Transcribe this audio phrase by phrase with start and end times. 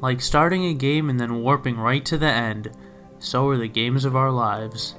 [0.00, 2.70] Like starting a game and then warping right to the end,
[3.18, 4.94] so are the games of our lives.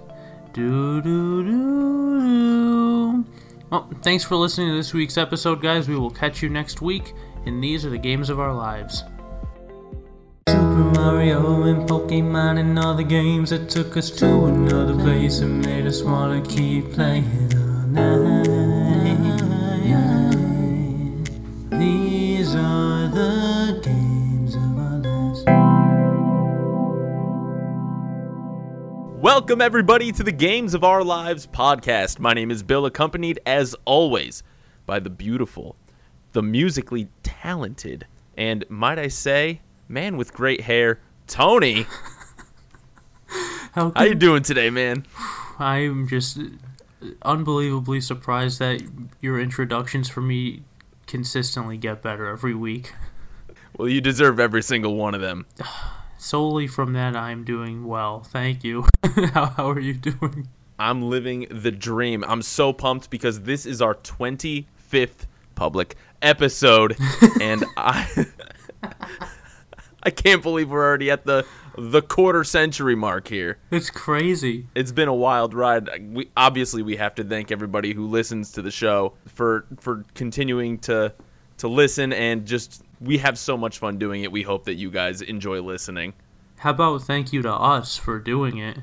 [0.53, 3.25] Do do do.
[3.71, 5.87] Well, thanks for listening to this week's episode, guys.
[5.87, 7.13] We will catch you next week,
[7.45, 9.03] and these are the games of our lives.
[10.49, 15.65] Super Mario and Pokemon and all the games that took us to another place and
[15.65, 17.49] made us wanna keep playing
[17.93, 18.20] night.
[29.33, 32.19] Welcome, everybody, to the Games of Our Lives podcast.
[32.19, 34.43] My name is Bill, accompanied as always
[34.85, 35.77] by the beautiful,
[36.33, 41.85] the musically talented, and might I say, man with great hair, Tony.
[43.71, 45.05] How How you doing today, man?
[45.57, 48.81] I'm just uh, unbelievably surprised that
[49.21, 50.63] your introductions for me
[51.07, 52.93] consistently get better every week.
[53.77, 55.45] Well, you deserve every single one of them.
[56.21, 58.19] Solely from that, I'm doing well.
[58.19, 58.85] Thank you.
[59.33, 60.47] how, how are you doing?
[60.77, 62.23] I'm living the dream.
[62.27, 66.95] I'm so pumped because this is our 25th public episode,
[67.41, 68.27] and I
[70.03, 71.43] I can't believe we're already at the
[71.75, 73.57] the quarter century mark here.
[73.71, 74.67] It's crazy.
[74.75, 75.89] It's been a wild ride.
[76.13, 80.77] We obviously we have to thank everybody who listens to the show for for continuing
[80.81, 81.13] to
[81.57, 84.31] to listen and just we have so much fun doing it.
[84.31, 86.13] We hope that you guys enjoy listening.
[86.57, 88.77] How about thank you to us for doing it?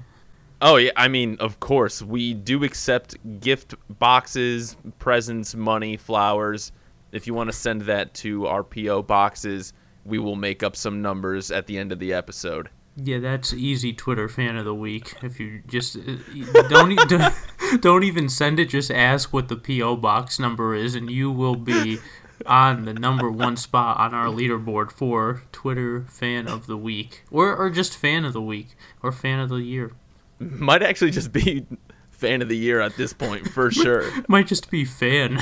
[0.60, 6.72] Oh yeah, I mean, of course, we do accept gift boxes, presents, money, flowers.
[7.12, 9.72] If you want to send that to our PO boxes,
[10.04, 12.70] we will make up some numbers at the end of the episode.
[12.96, 15.14] Yeah, that's easy Twitter fan of the week.
[15.22, 17.34] If you just uh, don't don't,
[17.80, 21.54] don't even send it, just ask what the PO box number is, and you will
[21.54, 21.98] be
[22.46, 27.54] on the number one spot on our leaderboard for Twitter fan of the week, or
[27.56, 29.92] or just fan of the week, or fan of the year.
[30.38, 31.66] Might actually just be
[32.10, 34.10] fan of the year at this point for sure.
[34.28, 35.40] Might just be fan.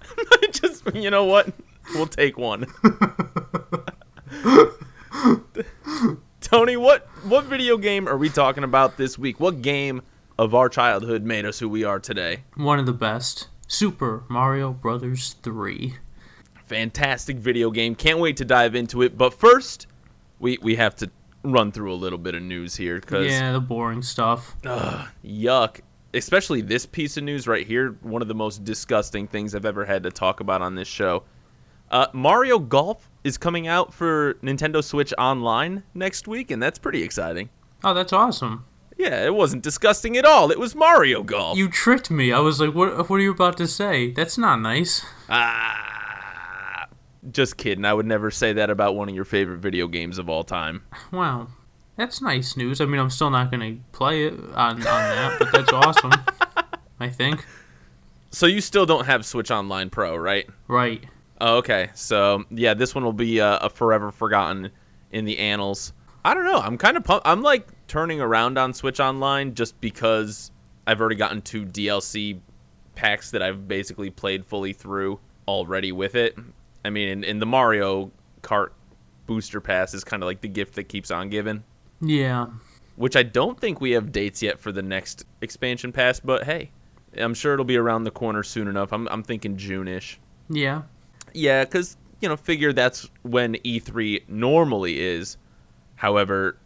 [0.52, 1.52] just you know what?
[1.94, 2.66] We'll take one.
[6.40, 9.40] Tony, what what video game are we talking about this week?
[9.40, 10.02] What game
[10.38, 12.44] of our childhood made us who we are today?
[12.54, 13.48] One of the best.
[13.68, 15.94] Super Mario Brothers 3.
[16.72, 17.94] Fantastic video game.
[17.94, 19.18] Can't wait to dive into it.
[19.18, 19.86] But first,
[20.38, 21.10] we we have to
[21.44, 24.56] run through a little bit of news here because Yeah, the boring stuff.
[24.64, 25.80] Ugh, yuck.
[26.14, 29.84] Especially this piece of news right here, one of the most disgusting things I've ever
[29.84, 31.24] had to talk about on this show.
[31.90, 37.02] Uh, Mario Golf is coming out for Nintendo Switch Online next week, and that's pretty
[37.02, 37.50] exciting.
[37.84, 38.64] Oh, that's awesome.
[38.96, 40.50] Yeah, it wasn't disgusting at all.
[40.50, 41.58] It was Mario Golf.
[41.58, 42.32] You tricked me.
[42.32, 44.10] I was like, what what are you about to say?
[44.10, 45.04] That's not nice.
[45.28, 45.91] ah,
[47.30, 47.84] just kidding.
[47.84, 50.82] I would never say that about one of your favorite video games of all time.
[51.12, 51.48] Wow.
[51.96, 52.80] That's nice news.
[52.80, 56.12] I mean, I'm still not going to play it on, on that, but that's awesome.
[56.98, 57.44] I think.
[58.30, 60.48] So you still don't have Switch Online Pro, right?
[60.68, 61.04] Right.
[61.40, 61.90] Oh, okay.
[61.94, 64.70] So yeah, this one will be uh, a forever forgotten
[65.10, 65.92] in the annals.
[66.24, 66.58] I don't know.
[66.58, 67.26] I'm kind of pumped.
[67.26, 70.50] I'm like turning around on Switch Online just because
[70.86, 72.40] I've already gotten two DLC
[72.94, 76.36] packs that I've basically played fully through already with it.
[76.84, 78.10] I mean, in, in the Mario
[78.42, 78.70] Kart
[79.26, 81.64] booster pass is kind of like the gift that keeps on giving.
[82.00, 82.46] Yeah.
[82.96, 86.70] Which I don't think we have dates yet for the next expansion pass, but hey,
[87.16, 88.92] I'm sure it'll be around the corner soon enough.
[88.92, 90.18] I'm I'm thinking June-ish.
[90.48, 90.82] Yeah.
[91.32, 95.36] Yeah, because, you know, figure that's when E3 normally is.
[95.96, 96.58] However,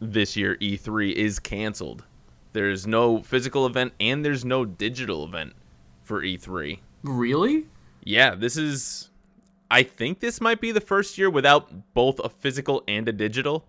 [0.00, 2.04] this year E3 is canceled.
[2.52, 5.54] There's no physical event and there's no digital event
[6.02, 6.80] for E3.
[7.02, 7.66] Really?
[8.04, 9.10] Yeah, this is.
[9.72, 13.64] I think this might be the first year without both a physical and a digital.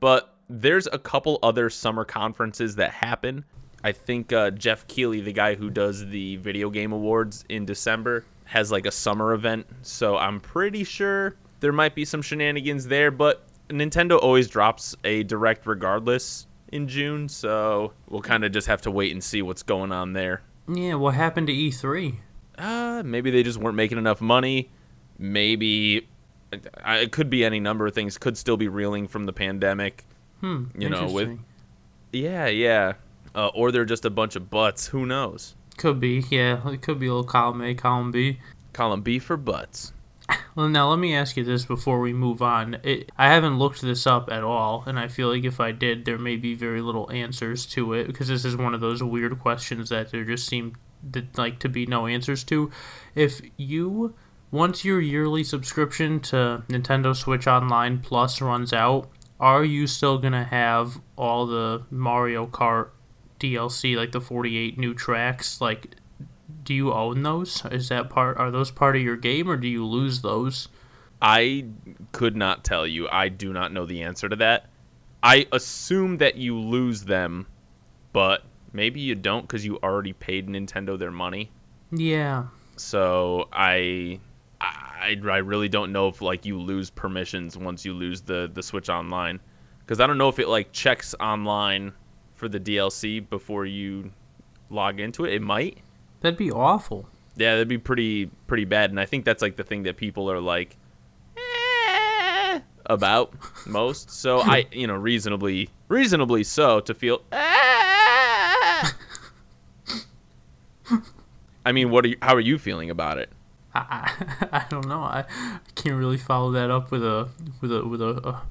[0.00, 3.44] But there's a couple other summer conferences that happen.
[3.84, 8.24] I think uh, Geoff Keighley, the guy who does the video game awards in December,
[8.44, 9.66] has like a summer event.
[9.82, 13.10] So I'm pretty sure there might be some shenanigans there.
[13.10, 17.28] But Nintendo always drops a direct regardless in June.
[17.28, 20.40] So we'll kind of just have to wait and see what's going on there.
[20.66, 22.16] Yeah, what happened to E E3?
[22.56, 24.70] Uh, maybe they just weren't making enough money.
[25.18, 26.06] Maybe
[26.84, 28.18] I- it could be any number of things.
[28.18, 30.04] Could still be reeling from the pandemic.
[30.40, 30.64] Hmm.
[30.78, 31.38] You know, with-
[32.12, 32.94] Yeah, yeah.
[33.34, 34.86] Uh, or they're just a bunch of butts.
[34.86, 35.54] Who knows?
[35.76, 36.66] Could be, yeah.
[36.68, 38.38] It could be a little column A, column B.
[38.72, 39.92] Column B for butts.
[40.56, 42.78] Well, now let me ask you this before we move on.
[42.82, 46.06] It, I haven't looked this up at all, and I feel like if I did,
[46.06, 49.38] there may be very little answers to it because this is one of those weird
[49.38, 50.76] questions that there just seem
[51.12, 52.70] to, like to be no answers to.
[53.14, 54.14] If you
[54.50, 59.08] once your yearly subscription to Nintendo Switch Online Plus runs out,
[59.38, 62.90] are you still gonna have all the Mario Kart
[63.38, 65.60] DLC, like the 48 new tracks?
[65.60, 65.96] Like,
[66.64, 67.64] do you own those?
[67.70, 68.38] Is that part?
[68.38, 70.68] Are those part of your game, or do you lose those?
[71.20, 71.66] I
[72.12, 73.08] could not tell you.
[73.10, 74.66] I do not know the answer to that.
[75.22, 77.46] I assume that you lose them,
[78.12, 81.50] but maybe you don't because you already paid Nintendo their money.
[81.90, 82.44] Yeah.
[82.76, 84.20] So I,
[84.66, 88.62] I, I really don't know if like you lose permissions once you lose the the
[88.62, 89.40] Switch Online,
[89.80, 91.92] because I don't know if it like checks online
[92.34, 94.10] for the DLC before you
[94.70, 95.32] log into it.
[95.34, 95.78] It might.
[96.20, 97.08] That'd be awful.
[97.36, 100.30] Yeah, that'd be pretty pretty bad, and I think that's like the thing that people
[100.30, 100.76] are like
[101.36, 103.34] eh, about
[103.66, 104.10] most.
[104.10, 107.22] So I, you know, reasonably reasonably so to feel.
[107.32, 108.88] eh.
[111.64, 112.16] I mean, what are you?
[112.22, 113.30] How are you feeling about it?
[113.76, 115.00] I, I, I don't know.
[115.00, 117.28] I, I can't really follow that up with a
[117.60, 118.42] with a with a, a,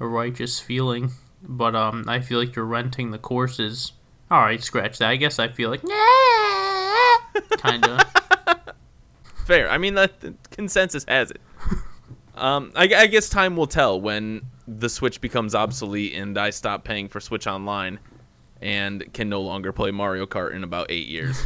[0.00, 1.12] a righteous feeling.
[1.42, 3.92] But um, I feel like you're renting the courses.
[4.30, 5.08] All right, scratch that.
[5.08, 5.82] I guess I feel like
[7.58, 8.02] kind of.
[9.46, 9.70] Fair.
[9.70, 11.40] I mean, the, the consensus has it.
[12.34, 16.84] Um, I, I guess time will tell when the Switch becomes obsolete and I stop
[16.84, 17.98] paying for Switch Online
[18.60, 21.40] and can no longer play Mario Kart in about eight years.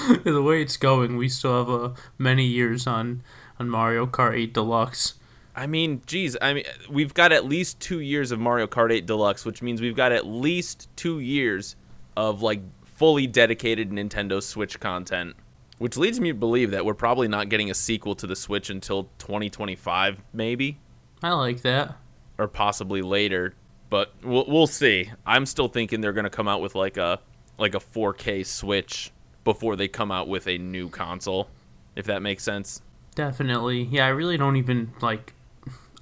[0.24, 3.22] the way it's going, we still have uh, many years on
[3.58, 5.14] on Mario Kart 8 Deluxe.
[5.54, 9.04] I mean, geez, I mean, we've got at least two years of Mario Kart 8
[9.06, 11.76] Deluxe, which means we've got at least two years
[12.16, 15.34] of like fully dedicated Nintendo Switch content,
[15.78, 18.70] which leads me to believe that we're probably not getting a sequel to the Switch
[18.70, 20.78] until 2025, maybe,
[21.22, 21.96] I like that.
[22.38, 23.54] or possibly later.
[23.90, 25.10] But we'll we'll see.
[25.26, 27.20] I'm still thinking they're gonna come out with like a
[27.58, 29.12] like a 4K Switch
[29.44, 31.48] before they come out with a new console,
[31.96, 32.82] if that makes sense.
[33.14, 33.82] Definitely.
[33.84, 35.34] Yeah, I really don't even like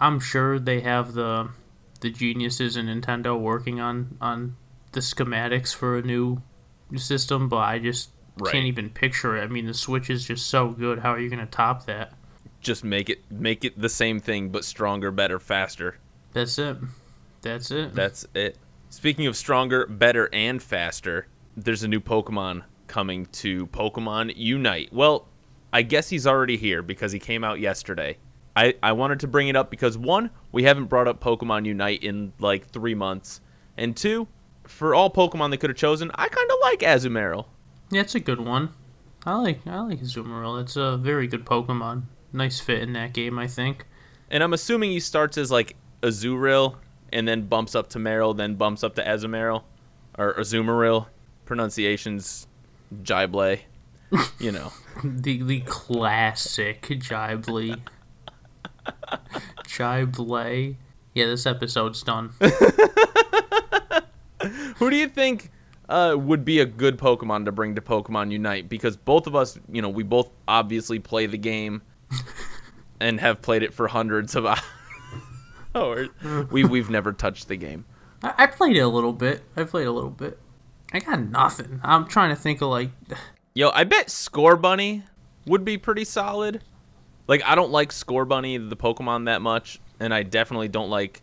[0.01, 1.49] I'm sure they have the
[2.01, 4.57] the geniuses in Nintendo working on on
[4.93, 6.43] the schematics for a new
[6.97, 8.53] system, but I just Right.
[8.53, 9.43] can't even picture it.
[9.43, 11.01] I mean, the Switch is just so good.
[11.01, 12.13] How are you going to top that?
[12.61, 15.99] Just make it make it the same thing but stronger, better, faster.
[16.33, 16.79] That's it.
[17.43, 17.95] That's it.
[17.95, 18.57] That's it.
[18.89, 21.27] Speaking of stronger, better, and faster,
[21.57, 24.93] there's a new Pokemon coming to Pokemon Unite.
[24.93, 25.29] Well,
[25.73, 28.19] I guess he's already here because he came out yesterday.
[28.57, 32.03] I, I wanted to bring it up because one, we haven't brought up Pokemon Unite
[32.03, 33.41] in like three months.
[33.79, 34.27] And two,
[34.65, 37.47] for all Pokemon they could have chosen, I kind of like Azumarill.
[37.91, 38.75] yeah, it's a good one.
[39.25, 40.61] I like I like Azumarill.
[40.61, 42.03] It's a very good Pokemon.
[42.33, 43.87] Nice fit in that game, I think.
[44.31, 46.77] And I'm assuming he starts as like Azurill
[47.13, 49.63] and then bumps up to Marill, then bumps up to Azumarill
[50.19, 51.07] or Azumarill.
[51.45, 52.47] Pronunciations
[53.03, 53.61] Jible.
[54.39, 54.73] You know.
[55.03, 57.77] The the classic Jibly.
[59.67, 60.77] Jible.
[61.15, 62.35] Yeah, this episode's done.
[64.77, 65.51] Who do you think
[65.89, 68.69] uh, would be a good Pokemon to bring to Pokemon Unite?
[68.69, 71.81] Because both of us, you know, we both obviously play the game
[73.01, 74.47] and have played it for hundreds of
[75.75, 76.09] hours.
[76.51, 77.85] we we've never touched the game.
[78.23, 79.43] I played it a little bit.
[79.57, 80.39] I played a little bit.
[80.93, 81.81] I got nothing.
[81.83, 82.91] I'm trying to think of like
[83.55, 85.03] Yo, I bet Scorbunny
[85.47, 86.63] would be pretty solid.
[87.27, 91.23] Like I don't like Scorbunny the Pokemon that much, and I definitely don't like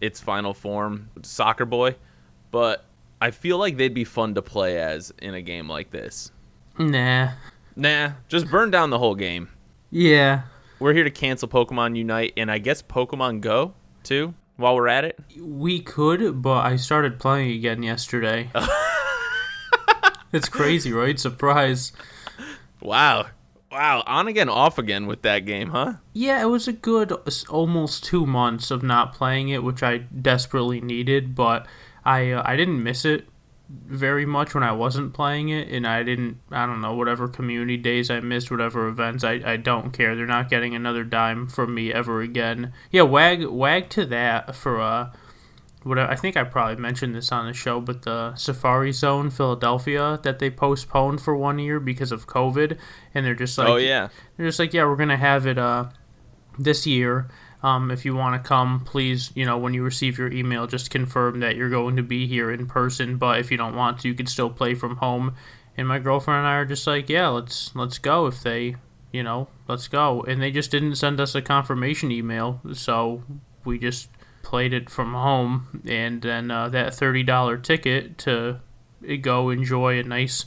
[0.00, 1.96] its final form, Soccer Boy,
[2.50, 2.84] but
[3.20, 6.30] I feel like they'd be fun to play as in a game like this.
[6.78, 7.30] nah.
[7.78, 9.48] Nah, just burn down the whole game.
[9.90, 10.42] Yeah.
[10.78, 15.04] We're here to cancel Pokemon Unite and I guess Pokemon Go too while we're at
[15.04, 15.18] it.
[15.38, 18.50] We could, but I started playing again yesterday.
[20.36, 21.18] it's crazy, right?
[21.18, 21.92] Surprise.
[22.80, 23.26] Wow.
[23.70, 25.94] Wow, on again, off again with that game, huh?
[26.12, 27.12] Yeah, it was a good
[27.48, 31.34] almost two months of not playing it, which I desperately needed.
[31.34, 31.66] But
[32.04, 33.28] I uh, I didn't miss it
[33.68, 37.76] very much when I wasn't playing it, and I didn't I don't know whatever community
[37.76, 40.14] days I missed, whatever events I, I don't care.
[40.14, 42.72] They're not getting another dime from me ever again.
[42.90, 45.10] Yeah, wag wag to that for uh.
[45.86, 50.18] What I think I probably mentioned this on the show, but the Safari Zone Philadelphia
[50.24, 52.76] that they postponed for one year because of COVID,
[53.14, 54.08] and they're just like, oh yeah.
[54.36, 55.84] they're just like, yeah, we're gonna have it uh,
[56.58, 57.28] this year.
[57.62, 60.90] Um, if you want to come, please, you know, when you receive your email, just
[60.90, 63.16] confirm that you're going to be here in person.
[63.16, 65.36] But if you don't want to, you can still play from home.
[65.76, 68.26] And my girlfriend and I are just like, yeah, let's let's go.
[68.26, 68.74] If they,
[69.12, 70.22] you know, let's go.
[70.22, 73.22] And they just didn't send us a confirmation email, so
[73.64, 74.08] we just
[74.46, 75.82] played it from home.
[75.88, 78.60] And then uh, that thirty dollar ticket to
[79.20, 80.46] go enjoy a nice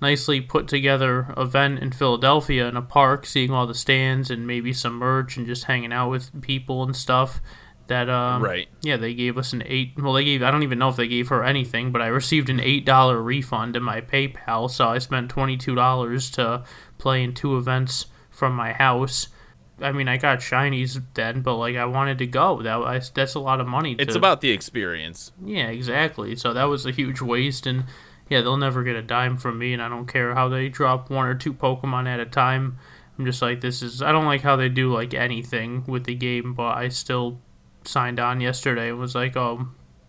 [0.00, 4.72] nicely put together event in Philadelphia in a park, seeing all the stands and maybe
[4.72, 7.40] some merch and just hanging out with people and stuff.
[7.86, 8.66] That um, Right.
[8.80, 9.92] yeah, they gave us an eight.
[9.98, 10.42] Well, they gave.
[10.42, 13.22] I don't even know if they gave her anything, but I received an eight dollar
[13.22, 16.64] refund in my PayPal, so I spent twenty two dollars to
[16.96, 19.28] play in two events from my house.
[19.80, 22.62] I mean, I got shinies then, but like I wanted to go.
[22.62, 23.94] That I, that's a lot of money.
[23.96, 25.32] To, It's about the experience.
[25.44, 26.36] yeah, exactly.
[26.36, 27.84] So that was a huge waste, and
[28.28, 31.10] yeah, they'll never get a dime from me, and I don't care how they drop
[31.10, 32.78] one or two Pokemon at a time.
[33.18, 34.00] I'm just like, this is.
[34.02, 37.40] I don't like how they do like anything with the game, but I still
[37.84, 39.68] signed on yesterday and was like, oh,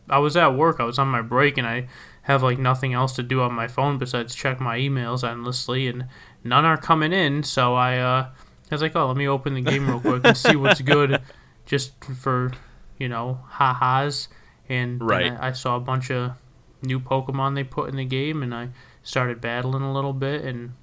[0.10, 1.88] I was at work, I was on my break, and I
[2.24, 6.08] have like nothing else to do on my phone besides check my emails endlessly, and
[6.44, 8.30] none are coming in, so I, uh,
[8.76, 11.22] I was like, oh, let me open the game real quick and see what's good,
[11.66, 12.52] just for,
[12.98, 14.28] you know, ha-has,
[14.70, 15.32] and then Right.
[15.32, 16.34] I, I saw a bunch of
[16.82, 18.70] new Pokemon they put in the game, and I
[19.04, 20.74] started battling a little bit, and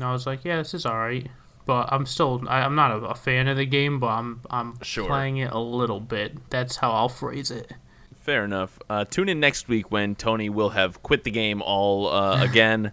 [0.00, 1.28] I was like, yeah, this is alright.
[1.64, 4.82] But I'm still, I, I'm not a, a fan of the game, but I'm, I'm
[4.82, 5.06] Sure.
[5.06, 6.50] playing it a little bit.
[6.50, 7.72] That's how I'll phrase it.
[8.20, 8.78] Fair enough.
[8.90, 12.92] Uh, tune in next week when Tony will have quit the game all uh, again.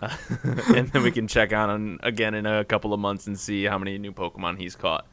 [0.00, 0.16] Uh,
[0.76, 3.64] and then we can check on him again in a couple of months and see
[3.64, 5.06] how many new Pokemon he's caught.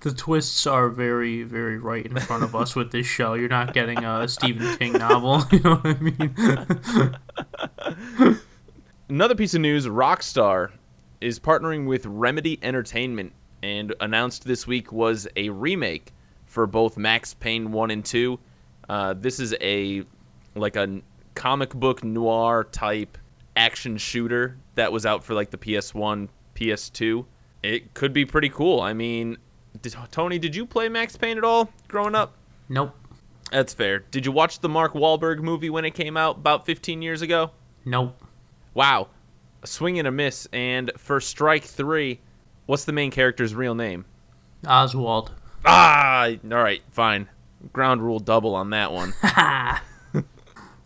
[0.00, 3.34] The twists are very, very right in front of us with this show.
[3.34, 5.42] You're not getting a Stephen King novel.
[5.52, 6.00] You know what I
[8.26, 8.38] mean?
[9.08, 10.70] Another piece of news Rockstar
[11.20, 13.32] is partnering with Remedy Entertainment
[13.62, 16.12] and announced this week was a remake
[16.46, 18.38] for both Max Payne 1 and 2.
[18.88, 20.04] Uh, this is a
[20.54, 21.00] like a
[21.34, 23.18] comic book noir type
[23.58, 27.26] action shooter that was out for like the PS1, PS2.
[27.62, 28.80] It could be pretty cool.
[28.80, 29.36] I mean,
[29.82, 32.36] did, Tony, did you play Max Payne at all growing up?
[32.68, 32.94] Nope.
[33.50, 34.00] That's fair.
[34.10, 37.50] Did you watch the Mark Wahlberg movie when it came out about 15 years ago?
[37.84, 38.22] Nope.
[38.74, 39.08] Wow.
[39.62, 40.46] A swing and a miss.
[40.52, 42.20] And for strike three,
[42.66, 44.04] what's the main character's real name?
[44.66, 45.32] Oswald.
[45.64, 47.28] Ah, all right, fine.
[47.72, 49.14] Ground rule double on that one.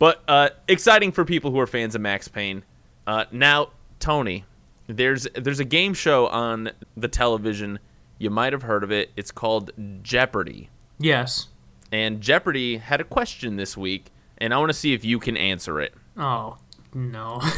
[0.03, 2.65] but uh, exciting for people who are fans of Max Payne.
[3.07, 3.69] Uh, now,
[4.01, 4.45] Tony,
[4.89, 7.79] there's there's a game show on the television.
[8.19, 9.13] You might have heard of it.
[9.15, 9.71] It's called
[10.03, 10.71] Jeopardy.
[10.99, 11.47] Yes.
[11.93, 14.07] And Jeopardy had a question this week,
[14.39, 15.95] and I want to see if you can answer it.
[16.17, 16.59] Oh,
[16.93, 17.39] no.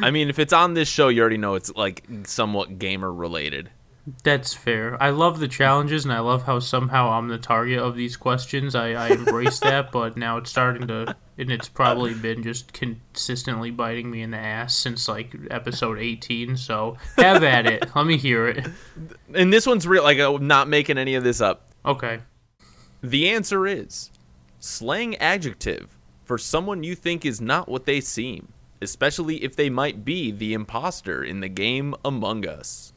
[0.00, 3.68] I mean, if it's on this show, you already know it's like somewhat gamer related.
[4.22, 5.02] That's fair.
[5.02, 8.74] I love the challenges, and I love how somehow I'm the target of these questions.
[8.74, 13.70] I, I embrace that, but now it's starting to, and it's probably been just consistently
[13.70, 16.58] biting me in the ass since like episode 18.
[16.58, 17.96] So have at it.
[17.96, 18.66] Let me hear it.
[19.34, 20.04] And this one's real.
[20.04, 21.70] Like, I'm not making any of this up.
[21.84, 22.20] Okay.
[23.02, 24.10] The answer is
[24.60, 30.04] slang adjective for someone you think is not what they seem, especially if they might
[30.04, 32.93] be the imposter in the game Among Us.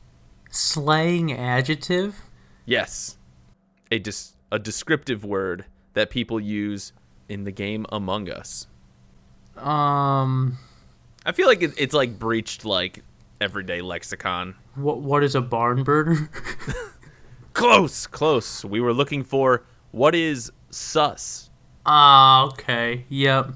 [0.50, 2.22] Slang adjective?
[2.66, 3.18] Yes,
[3.92, 6.94] a dis- a descriptive word that people use
[7.30, 8.68] in the game Among Us.
[9.58, 10.58] Um,
[11.26, 13.04] I feel like it, it's like breached like
[13.42, 14.56] everyday lexicon.
[14.76, 16.30] what what is a barn burner?
[17.54, 18.64] Close, close.
[18.64, 21.50] We were looking for what is sus.
[21.88, 23.06] Ah, okay.
[23.10, 23.54] Yep.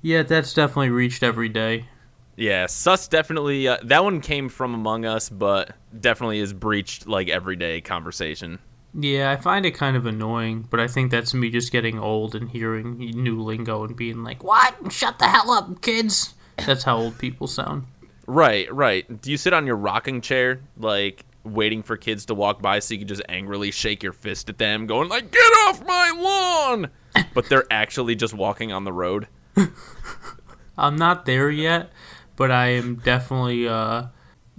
[0.00, 1.84] Yeah, that's definitely reached every day.
[2.36, 3.68] Yeah, sus definitely.
[3.68, 8.58] Uh, that one came from Among Us, but definitely is breached like everyday conversation.
[8.94, 12.34] Yeah, I find it kind of annoying, but I think that's me just getting old
[12.34, 14.92] and hearing new lingo and being like, "What?
[14.92, 16.34] Shut the hell up, kids."
[16.66, 17.86] That's how old people sound.
[18.26, 19.20] Right, right.
[19.20, 22.94] Do you sit on your rocking chair like waiting for kids to walk by so
[22.94, 26.90] you can just angrily shake your fist at them, going like, "Get off my lawn!"
[27.34, 29.26] but they're actually just walking on the road.
[30.78, 31.90] I'm not there yet,
[32.36, 34.06] but I am definitely uh,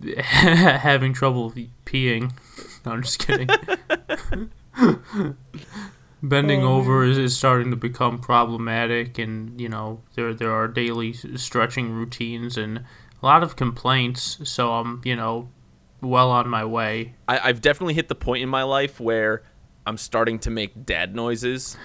[0.18, 1.52] having trouble
[1.86, 2.32] peeing.
[2.86, 3.50] No, I'm just kidding.
[6.24, 11.14] Bending over is, is starting to become problematic, and you know there there are daily
[11.14, 14.40] stretching routines and a lot of complaints.
[14.44, 15.50] So I'm you know
[16.02, 17.16] well on my way.
[17.28, 19.44] I, I've definitely hit the point in my life where
[19.86, 21.78] I'm starting to make dad noises,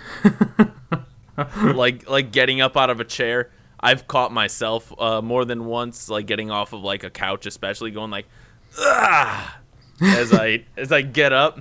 [1.62, 3.50] like like getting up out of a chair.
[3.80, 7.90] I've caught myself uh, more than once, like getting off of like a couch, especially
[7.90, 8.26] going like,
[8.78, 9.58] ah,
[10.00, 11.60] as I as I get up,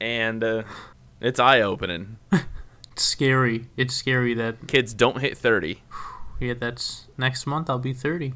[0.00, 0.62] and uh,
[1.20, 2.16] it's eye opening.
[2.92, 3.66] It's scary.
[3.76, 5.82] It's scary that Kids don't hit thirty.
[6.38, 8.34] yeah that's next month I'll be 30.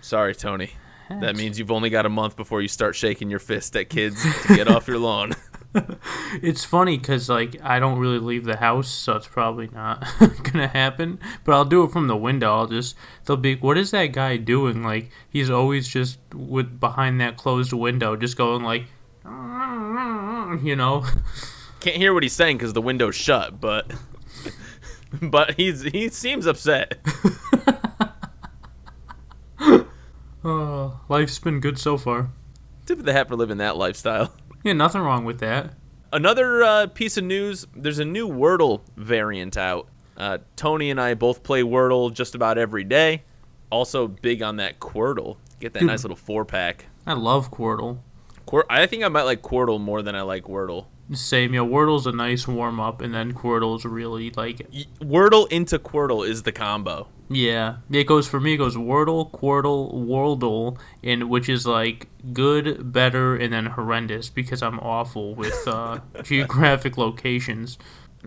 [0.00, 0.72] Sorry, Tony.
[1.08, 4.20] That means you've only got a month before you start shaking your fist at kids
[4.46, 5.32] to get off your lawn.
[6.42, 10.04] it's funny because like I don't really leave the house, so it's probably not
[10.42, 11.18] gonna happen.
[11.44, 12.52] But I'll do it from the window.
[12.52, 14.82] I'll just they'll be, what is that guy doing?
[14.82, 18.84] Like he's always just with behind that closed window, just going like,
[19.24, 21.04] you know.
[21.80, 23.90] Can't hear what he's saying because the window's shut, but
[25.22, 26.98] but he's he seems upset.
[30.42, 32.30] Oh, life's been good so far.
[32.86, 34.32] Tip of the hat for living that lifestyle.
[34.62, 35.74] Yeah, nothing wrong with that.
[36.12, 39.88] Another uh, piece of news: there's a new Wordle variant out.
[40.16, 43.22] Uh, Tony and I both play Wordle just about every day.
[43.70, 45.36] Also big on that Quordle.
[45.60, 45.88] Get that Dude.
[45.88, 46.86] nice little four pack.
[47.06, 47.98] I love Quirtle.
[48.46, 50.86] Quir- I think I might like Quordle more than I like Wordle.
[51.12, 51.60] Same, yeah.
[51.60, 54.58] Wordle's a nice warm up, and then Quirtle's really like,
[55.00, 57.08] Wordle into Quordle is the combo.
[57.28, 57.76] yeah.
[57.90, 58.54] It goes for me.
[58.54, 64.62] It goes Wordle, Quirtle, Worldle, and which is like good, better, and then horrendous because
[64.62, 67.78] I'm awful with uh, geographic locations.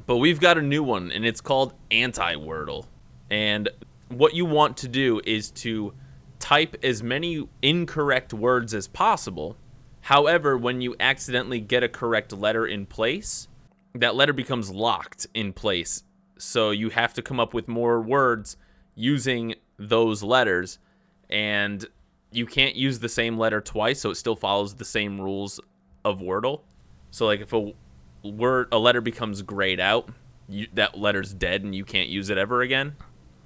[0.06, 2.86] But we've got a new one, and it's called Anti Wordle.
[3.30, 3.70] And
[4.10, 5.94] what you want to do is to
[6.40, 9.56] type as many incorrect words as possible.
[10.04, 13.48] However, when you accidentally get a correct letter in place,
[13.96, 16.04] that letter becomes locked in place.
[16.38, 18.58] So you have to come up with more words
[18.96, 20.78] using those letters.
[21.30, 21.86] And
[22.34, 25.62] you can't use the same letter twice, so it still follows the same rules
[26.04, 26.62] of Wordle.
[27.12, 27.72] So, like, if a
[28.24, 30.10] word a letter becomes grayed out,
[30.50, 32.98] you, that letter's dead and you can't use it ever again.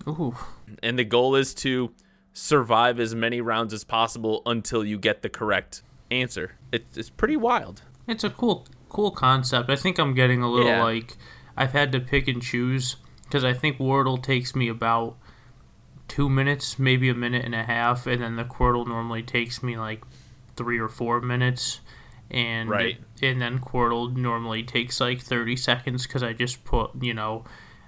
[0.07, 0.35] Ooh,
[0.81, 1.91] And the goal is to
[2.33, 6.55] survive as many rounds as possible until you get the correct answer.
[6.71, 7.81] It's it's pretty wild.
[8.07, 9.69] it's a cool, cool concept.
[9.69, 10.83] I think I'm getting a little Yeah.
[10.83, 11.17] like
[11.57, 15.17] I've had to pick and choose because I think Wordle takes me about
[16.07, 19.77] two minutes, maybe a minute and a half, and then the Quirtle normally takes me
[19.77, 20.01] like
[20.55, 21.81] three or four minutes,
[22.31, 22.99] and Right.
[23.21, 27.43] and then Quirtle normally takes like thirty seconds because I just put you know.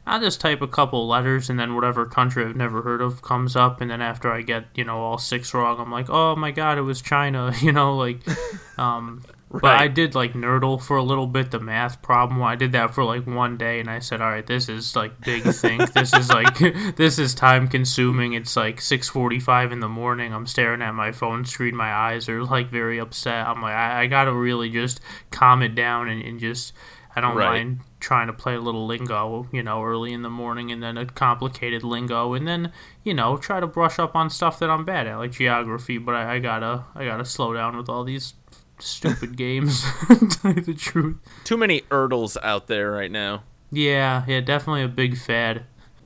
[0.10, 3.56] I'll just type a couple letters and then whatever country I've never heard of comes
[3.56, 6.52] up and then after I get, you know, all six wrong, I'm like, Oh my
[6.52, 8.20] god, it was China, you know, like
[8.78, 12.40] um but I did like Nerdle for a little bit, the math problem.
[12.44, 15.20] I did that for like one day, and I said, "All right, this is like
[15.22, 15.92] big think.
[15.94, 16.56] this is like
[16.98, 18.34] this is time consuming.
[18.34, 20.36] It's like six forty five in the morning.
[20.36, 21.76] I'm staring at my phone screen.
[21.76, 23.48] My eyes are like very upset.
[23.48, 26.72] I'm like, I, I gotta really just calm it down and, and just
[27.16, 27.66] I don't Right.
[27.66, 30.98] mind trying to play a little lingo, you know, early in the morning, and then
[30.98, 32.72] a complicated lingo, and then
[33.04, 35.98] you know try to brush up on stuff that I'm bad at, like geography.
[35.98, 38.34] But I, I gotta I gotta slow down with all these
[38.80, 39.84] stupid games.
[40.32, 41.18] tell you the truth.
[41.44, 43.44] Too many urdles out there right now.
[43.72, 45.66] Yeah, yeah, definitely a big fad.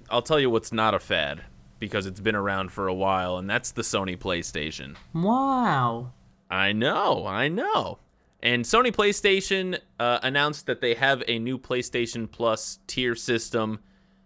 [0.09, 1.43] I'll tell you what's not a fad
[1.79, 4.95] because it's been around for a while, and that's the Sony PlayStation.
[5.13, 6.13] Wow.
[6.49, 7.99] I know, I know.
[8.43, 13.79] And Sony PlayStation uh, announced that they have a new PlayStation Plus tier system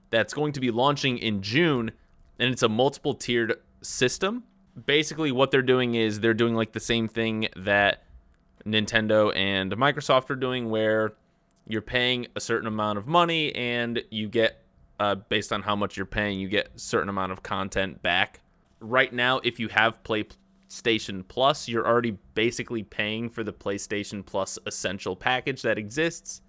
[0.10, 1.92] that's going to be launching in June,
[2.40, 3.54] and it's a multiple tiered
[3.84, 4.44] system.
[4.88, 8.06] Basically, what they're doing is they're doing like the same thing that
[8.66, 11.14] Nintendo and Microsoft are doing, where
[11.68, 14.64] you're paying a certain amount of money and you get,
[15.00, 18.40] uh, based on how much you're paying, you get a certain amount of content back.
[18.80, 20.04] Right now, if you have
[20.70, 26.42] PlayStation Plus, you're already basically paying for the PlayStation Plus Essential package that exists.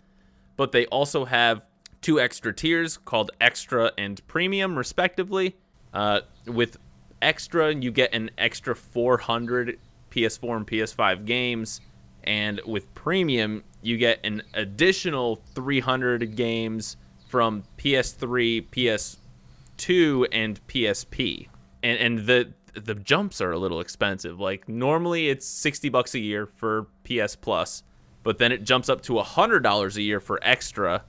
[0.56, 1.66] But they also have
[2.02, 5.56] two extra tiers called Extra and Premium, respectively.
[5.94, 6.76] Uh, with
[7.22, 9.78] Extra, you get an extra 400
[10.10, 11.80] PS4 and PS5 games.
[12.24, 16.96] And with Premium, you get an additional 300 games
[17.28, 21.48] from PS3, PS2, and PSP.
[21.82, 22.52] And, and the
[22.84, 24.40] the jumps are a little expensive.
[24.40, 27.82] Like normally it's 60 bucks a year for PS Plus,
[28.22, 31.04] but then it jumps up to $100 a year for extra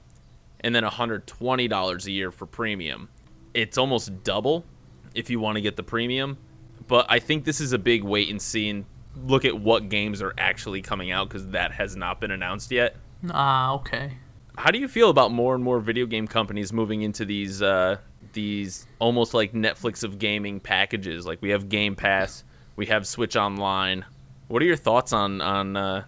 [0.60, 3.08] and then $120 a year for premium.
[3.54, 4.64] It's almost double
[5.14, 6.38] if you want to get the premium,
[6.86, 8.84] but I think this is a big wait and see and
[9.24, 12.96] look at what games are actually coming out cuz that has not been announced yet.
[13.30, 14.12] Ah, okay.
[14.56, 17.96] How do you feel about more and more video game companies moving into these uh,
[18.32, 21.26] these almost like Netflix of gaming packages?
[21.26, 22.44] Like we have Game Pass,
[22.76, 24.04] we have Switch Online.
[24.48, 26.04] What are your thoughts on on uh,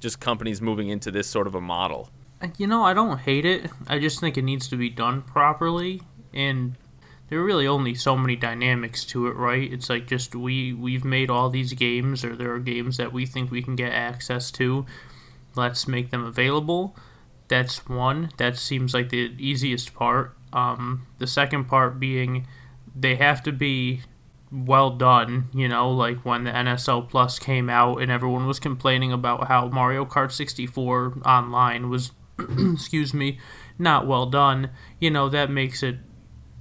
[0.00, 2.10] just companies moving into this sort of a model?
[2.56, 3.70] You know, I don't hate it.
[3.86, 6.00] I just think it needs to be done properly,
[6.32, 6.74] and
[7.28, 9.72] there are really only so many dynamics to it, right?
[9.72, 13.24] It's like just we we've made all these games, or there are games that we
[13.24, 14.84] think we can get access to.
[15.54, 16.96] Let's make them available.
[17.48, 18.30] That's one.
[18.36, 20.36] That seems like the easiest part.
[20.52, 22.46] Um, the second part being
[22.94, 24.02] they have to be
[24.50, 25.48] well done.
[25.54, 29.68] You know, like when the NSO Plus came out and everyone was complaining about how
[29.68, 32.12] Mario Kart 64 online was,
[32.72, 33.38] excuse me,
[33.78, 34.70] not well done.
[34.98, 35.98] You know, that makes it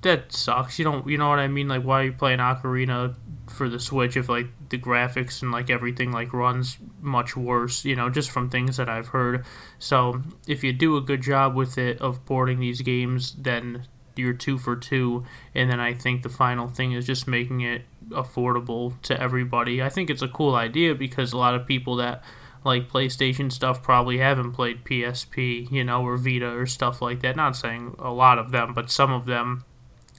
[0.02, 0.80] that sucks.
[0.80, 1.68] You don't, you know what I mean?
[1.68, 3.16] Like, why are you playing Ocarina
[3.50, 7.86] for the Switch if like the graphics and like everything like runs much worse?
[7.86, 9.46] You know, just from things that I've heard.
[9.78, 14.34] So if you do a good job with it of porting these games, then you're
[14.34, 15.26] two for two.
[15.56, 19.82] And then I think the final thing is just making it affordable to everybody.
[19.82, 22.24] I think it's a cool idea because a lot of people that
[22.66, 27.36] like PlayStation stuff probably haven't played PSP, you know, or Vita or stuff like that.
[27.36, 29.64] Not saying a lot of them, but some of them.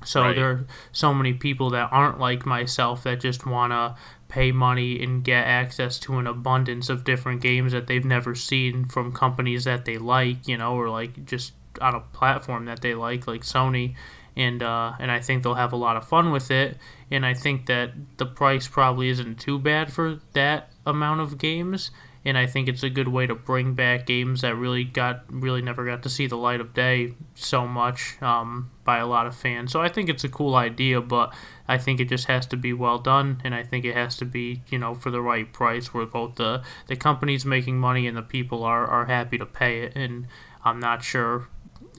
[0.04, 0.36] So Right.
[0.36, 3.94] there are so many people that aren't like myself that just want to
[4.28, 8.84] pay money and get access to an abundance of different games that they've never seen
[8.86, 12.94] from companies that they like, you know, or like just on a platform that they
[12.94, 13.94] like, like Sony.
[14.36, 16.78] And uh, and I think they'll have a lot of fun with it.
[17.10, 21.90] And I think that the price probably isn't too bad for that amount of games.
[22.24, 25.62] And I think it's a good way to bring back games that really got really
[25.62, 29.34] never got to see the light of day so much um, by a lot of
[29.34, 29.72] fans.
[29.72, 31.32] So I think it's a cool idea, but
[31.66, 34.26] I think it just has to be well done, and I think it has to
[34.26, 38.16] be you know for the right price where both the the companies making money and
[38.16, 39.92] the people are are happy to pay it.
[39.96, 40.26] And
[40.62, 41.48] I'm not sure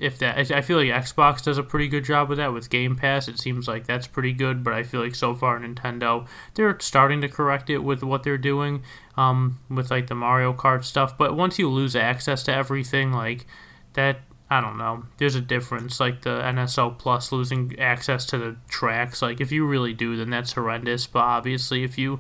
[0.01, 2.95] if that I feel like Xbox does a pretty good job with that with Game
[2.95, 3.27] Pass.
[3.27, 7.21] It seems like that's pretty good, but I feel like so far Nintendo they're starting
[7.21, 8.83] to correct it with what they're doing
[9.15, 11.17] um, with like the Mario Kart stuff.
[11.17, 13.45] But once you lose access to everything, like
[13.93, 15.05] that, I don't know.
[15.17, 15.99] There's a difference.
[15.99, 19.21] Like the NSO Plus losing access to the tracks.
[19.21, 21.05] Like if you really do, then that's horrendous.
[21.05, 22.19] But obviously, if you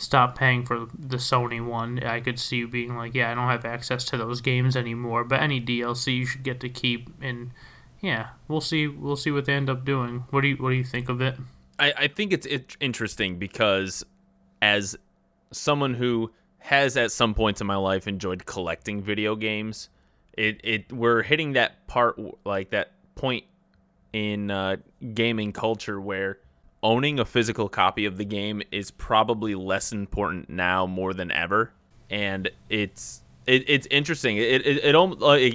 [0.00, 3.48] stop paying for the Sony one, I could see you being like, yeah, I don't
[3.48, 5.24] have access to those games anymore.
[5.24, 7.10] But any DLC you should get to keep.
[7.20, 7.50] And
[8.00, 8.88] yeah, we'll see.
[8.88, 10.24] We'll see what they end up doing.
[10.30, 11.36] What do you What do you think of it?
[11.78, 14.04] I, I think it's it, interesting because
[14.62, 14.96] as
[15.52, 19.90] someone who has at some points in my life enjoyed collecting video games,
[20.36, 23.44] it, it we're hitting that part like that point
[24.12, 24.76] in uh,
[25.14, 26.38] gaming culture where
[26.82, 31.72] owning a physical copy of the game is probably less important now more than ever,
[32.10, 34.36] and it's it, it's interesting.
[34.36, 34.94] It it, it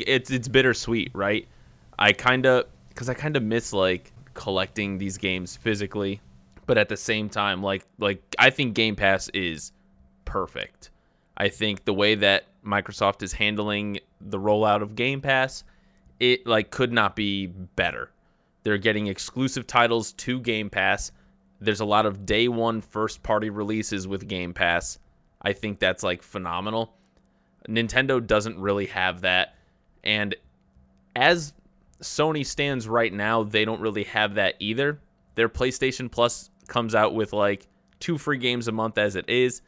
[0.07, 1.47] it's it's bittersweet, right?
[1.97, 6.21] I kind of because I kind of miss like collecting these games physically,
[6.65, 9.71] but at the same time, like like I think Game Pass is
[10.25, 10.91] perfect.
[11.38, 15.63] I think the way that Microsoft is handling the rollout of Game Pass,
[16.19, 18.11] it like could not be better.
[18.65, 21.12] They're getting exclusive titles to Game Pass.
[21.62, 24.97] There's a lot of day one first party releases with Game Pass.
[25.43, 26.95] I think that's like phenomenal.
[27.69, 29.54] Nintendo doesn't really have that.
[30.04, 30.34] And
[31.15, 31.54] as
[32.01, 34.99] Sony stands right now, they don't really have that either.
[35.36, 37.67] Their PlayStation Plus comes out with like
[37.99, 39.62] two free games a month as it is,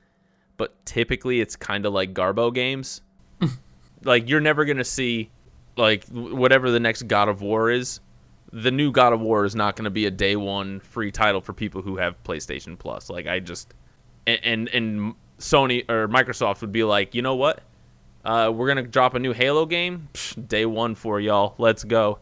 [0.57, 3.01] but typically it's kind of like Garbo games.
[4.03, 5.29] like you're never going to see
[5.75, 7.99] like whatever the next God of War is.
[8.51, 11.41] The new God of War is not going to be a day one free title
[11.41, 13.09] for people who have PlayStation Plus.
[13.09, 13.73] Like I just
[14.25, 17.61] and and, Sony or Microsoft would be like, "You know what?
[18.25, 20.09] Uh, we're gonna drop a new Halo game.
[20.13, 21.53] Psh, day one for y'all.
[21.59, 22.19] Let's go.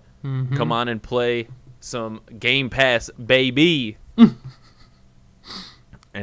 [0.55, 1.47] Come on and play
[1.79, 3.97] some Game Pass, baby.
[4.17, 4.35] and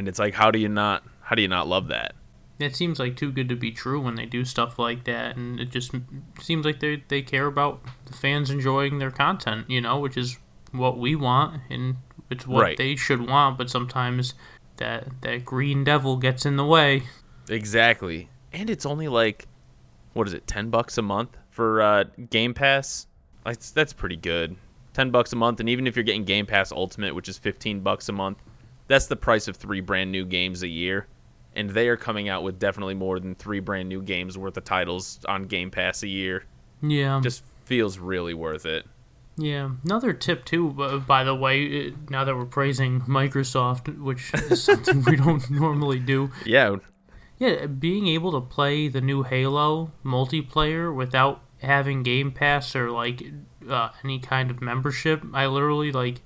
[0.08, 1.04] it's like, how do you not?
[1.20, 2.14] How do you not love that?
[2.62, 5.58] It seems like too good to be true when they do stuff like that, and
[5.60, 5.92] it just
[6.40, 10.38] seems like they they care about the fans enjoying their content, you know, which is
[10.72, 11.96] what we want and
[12.30, 12.76] it's what Right.
[12.78, 13.58] they should want.
[13.58, 14.34] But sometimes
[14.78, 17.02] that that green devil gets in the way.
[17.48, 18.28] Exactly.
[18.52, 19.46] And it's only like,
[20.14, 23.06] what is it, ten bucks a month for uh, Game Pass?
[23.44, 24.56] That's that's pretty good.
[24.94, 27.80] Ten bucks a month, and even if you're getting Game Pass Ultimate, which is fifteen
[27.80, 28.38] bucks a month,
[28.88, 31.06] that's the price of three brand new games a year.
[31.54, 34.64] And they are coming out with definitely more than three brand new games worth of
[34.64, 36.44] titles on Game Pass a year.
[36.82, 38.86] Yeah, Just feels really worth it.
[39.36, 39.70] yeah.
[39.84, 40.70] Another tip too,
[41.06, 46.30] by the way, now that we're praising Microsoft, which is something we don't normally do.
[46.44, 46.76] Yeah,
[47.38, 53.22] Yeah, being able to play the new Halo multiplayer without having Game Pass or like
[53.68, 56.20] uh, any kind of membership, I literally like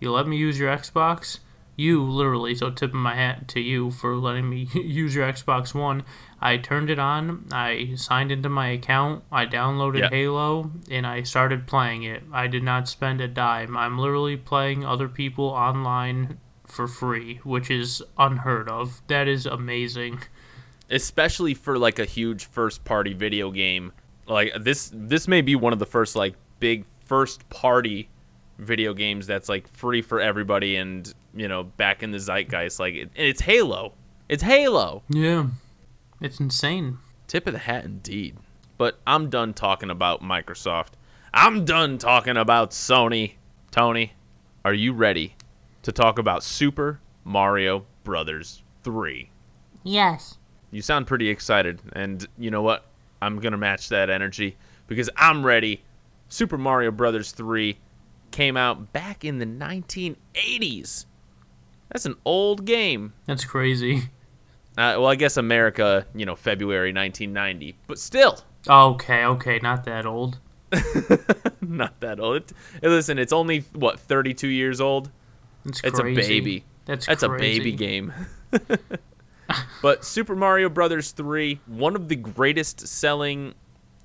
[0.00, 1.38] you let me use your Xbox.
[1.74, 6.04] You literally, so tipping my hat to you for letting me use your Xbox One.
[6.40, 7.46] I turned it on.
[7.50, 9.24] I signed into my account.
[9.32, 10.08] I downloaded Yeah.
[10.10, 12.22] Halo and I started playing it.
[12.32, 13.76] I did not spend a dime.
[13.76, 19.00] I'm literally playing other people online for free, which is unheard of.
[19.08, 20.20] That is amazing.
[20.90, 23.92] especially for like a huge first party video game
[24.26, 28.08] like this this may be one of the first like big first party
[28.58, 32.78] video games that's like free for everybody and you know back in the zeitgeist.
[32.80, 33.92] Like it, it's Halo.
[34.28, 35.02] It's Halo.
[35.08, 35.46] Yeah.
[36.20, 36.98] It's insane.
[37.26, 38.36] Tip of the hat indeed.
[38.78, 40.92] But I'm done talking about Microsoft.
[41.34, 43.34] I'm done talking about Sony.
[43.70, 44.12] Tony,
[44.64, 45.34] are you ready
[45.82, 49.30] to talk about Super Mario Brothers 3?
[49.82, 50.38] Yes.
[50.70, 52.86] You sound pretty excited, and you know what?
[53.20, 55.82] I'm gonna match that energy because I'm ready.
[56.28, 57.78] Super Mario Brothers 3
[58.32, 61.06] came out back in the 1980s.
[61.90, 63.12] That's an old game.
[63.26, 64.04] That's crazy.
[64.78, 70.06] Uh, well, I guess America, you know, February 1990, but still, Okay, okay, not that
[70.06, 70.38] old.
[71.60, 72.52] not that old.
[72.80, 75.10] It, listen, it's only what 32 years old.
[75.64, 75.88] It's crazy.
[75.88, 76.20] It's crazy.
[76.20, 76.64] a baby.
[76.84, 77.20] That's crazy.
[77.20, 78.12] That's a baby game.
[79.82, 83.54] but Super Mario Brothers 3, one of the greatest selling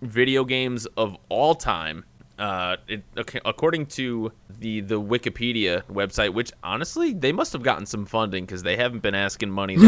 [0.01, 2.03] video games of all time.
[2.37, 7.85] Uh, it, okay, according to the the Wikipedia website, which honestly they must have gotten
[7.85, 9.75] some funding because they haven't been asking money.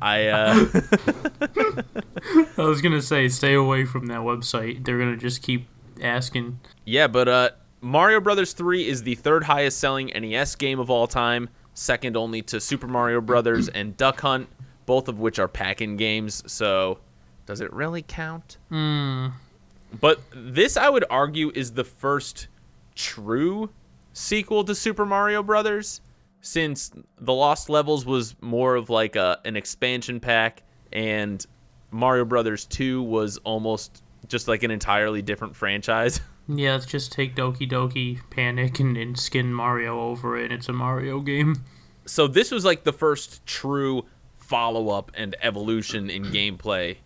[0.00, 0.66] I uh,
[2.58, 4.84] I was gonna say, stay away from that website.
[4.84, 5.66] They're gonna just keep
[6.00, 6.60] asking.
[6.84, 11.06] Yeah, but uh, Mario Brothers 3 is the third highest selling NES game of all
[11.06, 14.48] time, second only to Super Mario Brothers and Duck Hunt,
[14.86, 16.42] both of which are pack-in games.
[16.46, 16.98] So,
[17.46, 18.58] does it really count?
[18.68, 19.28] Hmm.
[20.00, 22.48] But this, I would argue, is the first
[22.94, 23.70] true
[24.12, 26.00] sequel to Super Mario Brothers,
[26.40, 31.44] since The Lost Levels was more of like a, an expansion pack, and
[31.90, 36.20] Mario Brothers 2 was almost just like an entirely different franchise.
[36.48, 40.52] Yeah, let's just take Doki Doki Panic and, and skin Mario over it.
[40.52, 41.64] It's a Mario game.
[42.04, 44.04] so this was like the first true
[44.36, 46.98] follow-up and evolution in gameplay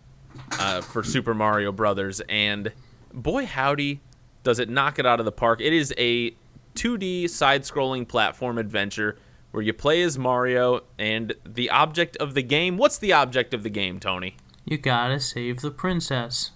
[0.59, 2.71] uh, for Super Mario Brothers, and
[3.13, 4.01] boy howdy,
[4.43, 5.61] does it knock it out of the park!
[5.61, 6.31] It is a
[6.75, 9.17] 2D side-scrolling platform adventure
[9.51, 12.77] where you play as Mario, and the object of the game.
[12.77, 14.37] What's the object of the game, Tony?
[14.65, 16.51] You gotta save the princess.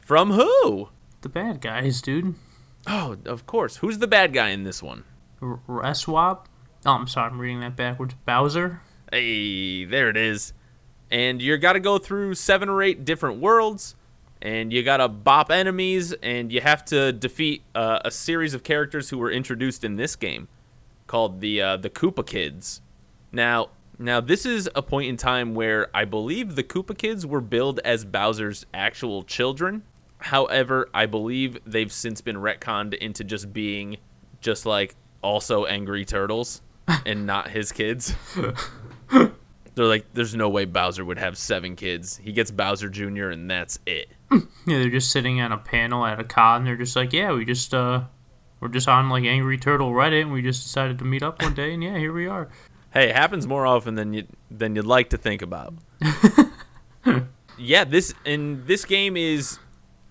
[0.00, 0.88] From who?
[1.20, 2.34] The bad guys, dude.
[2.86, 3.76] Oh, of course.
[3.76, 5.04] Who's the bad guy in this one?
[5.40, 6.46] R- Reswap?
[6.84, 8.14] Oh, I'm sorry, I'm reading that backwards.
[8.24, 8.80] Bowser?
[9.12, 10.52] Hey, there it is.
[11.10, 13.96] And you got to go through seven or eight different worlds,
[14.40, 18.62] and you got to bop enemies, and you have to defeat uh, a series of
[18.62, 20.48] characters who were introduced in this game,
[21.06, 22.80] called the uh, the Koopa Kids.
[23.32, 27.40] Now, now this is a point in time where I believe the Koopa Kids were
[27.40, 29.82] billed as Bowser's actual children.
[30.18, 33.96] However, I believe they've since been retconned into just being
[34.40, 36.62] just like also angry turtles
[37.06, 38.14] and not his kids.
[39.74, 42.16] They're like, there's no way Bowser would have seven kids.
[42.16, 43.30] He gets Bowser Jr.
[43.30, 44.08] and that's it.
[44.66, 46.58] Yeah, they're just sitting on a panel at a con.
[46.58, 48.02] And they're just like, yeah, we just uh,
[48.60, 51.54] we're just on like Angry Turtle Reddit, and we just decided to meet up one
[51.54, 52.48] day, and yeah, here we are.
[52.92, 55.74] Hey, it happens more often than you than you'd like to think about.
[57.58, 59.58] yeah, this and this game is,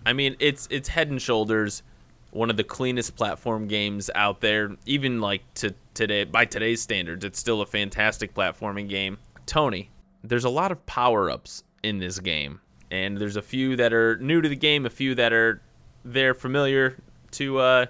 [0.05, 1.83] I mean, it's it's head and shoulders
[2.31, 4.75] one of the cleanest platform games out there.
[4.85, 9.17] Even like to today, by today's standards, it's still a fantastic platforming game.
[9.49, 9.89] Tony,
[10.23, 14.15] there's a lot of power ups in this game, and there's a few that are
[14.17, 15.59] new to the game, a few that are
[16.05, 17.85] they're familiar to uh,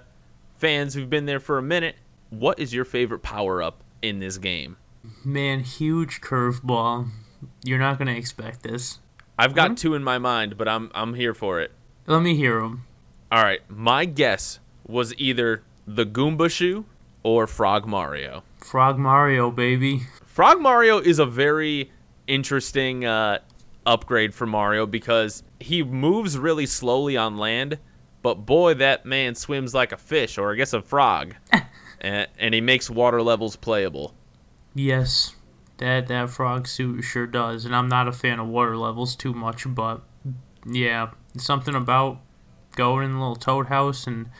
[0.56, 1.96] fans who've been there for a minute.
[2.30, 4.78] What is your favorite power up in this game?
[5.22, 7.08] Man, huge curveball.
[7.62, 8.98] You're not gonna expect this.
[9.38, 11.72] I've got two in my mind, but I'm I'm here for it.
[12.06, 12.86] Let me hear them.
[13.30, 16.86] All right, my guess was either the Goomba shoe
[17.22, 18.44] or Frog Mario.
[18.58, 20.02] Frog Mario, baby.
[20.30, 21.90] Frog Mario is a very
[22.28, 23.40] interesting uh,
[23.84, 27.78] upgrade for Mario because he moves really slowly on land,
[28.22, 31.34] but boy, that man swims like a fish, or I guess a frog,
[32.00, 34.14] and, and he makes water levels playable.
[34.72, 35.34] Yes,
[35.78, 37.64] that that frog suit sure does.
[37.64, 40.02] And I'm not a fan of water levels too much, but
[40.64, 42.20] yeah, something about
[42.76, 44.30] going in the little toad house and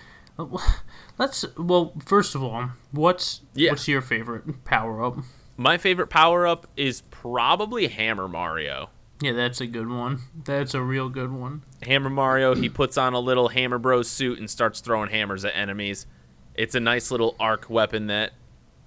[1.18, 1.44] let's.
[1.58, 3.72] Well, first of all, what's Yeah.
[3.72, 5.16] what's your favorite power up?
[5.60, 8.88] My favorite power up is probably Hammer Mario.
[9.20, 10.20] Yeah, that's a good one.
[10.34, 11.64] That's a real good one.
[11.82, 15.54] Hammer Mario, he puts on a little Hammer Bros suit and starts throwing hammers at
[15.54, 16.06] enemies.
[16.54, 18.32] It's a nice little arc weapon that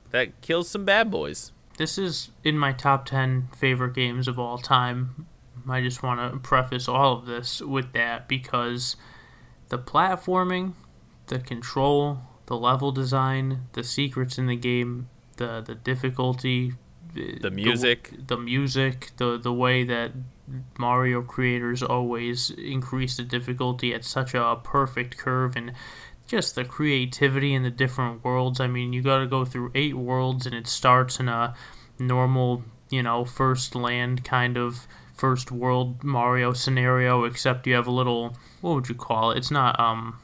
[0.09, 1.51] that kills some bad boys.
[1.77, 5.27] This is in my top 10 favorite games of all time.
[5.69, 8.95] I just want to preface all of this with that because
[9.69, 10.73] the platforming,
[11.27, 16.73] the control, the level design, the secrets in the game, the the difficulty,
[17.13, 18.13] The music.
[18.27, 20.11] the, music, the the way that
[20.77, 25.73] Mario creators always increase the difficulty at such a perfect curve and
[26.27, 28.59] just the creativity in the different worlds.
[28.59, 31.53] I mean, you got to go through eight worlds, and it starts in a
[31.99, 37.91] normal, you know, first land kind of first world Mario scenario, except you have a
[37.91, 39.37] little what would you call it?
[39.37, 40.19] It's not um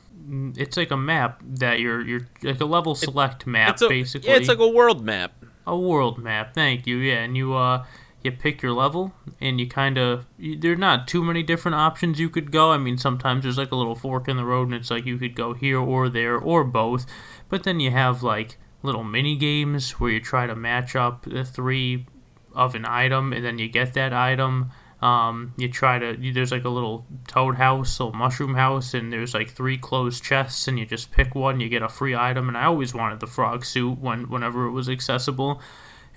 [0.57, 4.29] it's like a map that you're you're like a level select map It's a, basically.
[4.29, 5.33] yeah, it's like a world map.
[5.67, 6.53] a world map.
[6.53, 6.97] Thank you.
[6.97, 7.85] Yeah, and you uh
[8.21, 12.29] you pick your level and you kind of there's not too many different options you
[12.29, 12.71] could go.
[12.71, 15.17] I mean, sometimes there's like a little fork in the road and it's like you
[15.17, 17.05] could go here or there or both.
[17.47, 21.45] But then you have like little mini games where you try to match up the
[21.45, 22.05] three
[22.53, 24.71] of an item and then you get that item.
[25.01, 29.13] Um, you try to you, there's like a little toad house, little mushroom house, and
[29.13, 32.49] there's like three closed chests, and you just pick one, you get a free item.
[32.49, 35.61] And I always wanted the frog suit when whenever it was accessible,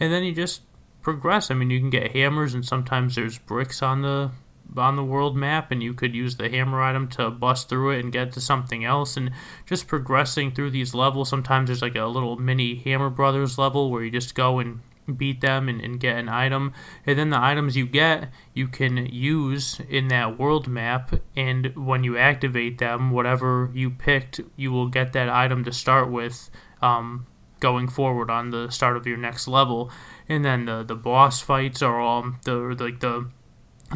[0.00, 0.62] and then you just
[1.00, 1.50] progress.
[1.50, 4.30] I mean, you can get hammers, and sometimes there's bricks on the
[4.76, 8.00] on the world map, and you could use the hammer item to bust through it
[8.00, 9.16] and get to something else.
[9.16, 9.30] And
[9.66, 14.02] just progressing through these levels, sometimes there's like a little mini Hammer Brothers level where
[14.02, 14.80] you just go and
[15.16, 16.72] beat them and, and get an item.
[17.06, 21.14] And then the items you get, you can use in that world map.
[21.36, 26.10] And when you activate them, whatever you picked, you will get that item to start
[26.10, 26.50] with.
[26.80, 27.26] Um,
[27.60, 29.88] going forward on the start of your next level
[30.28, 33.30] and then the the boss fights are all the like the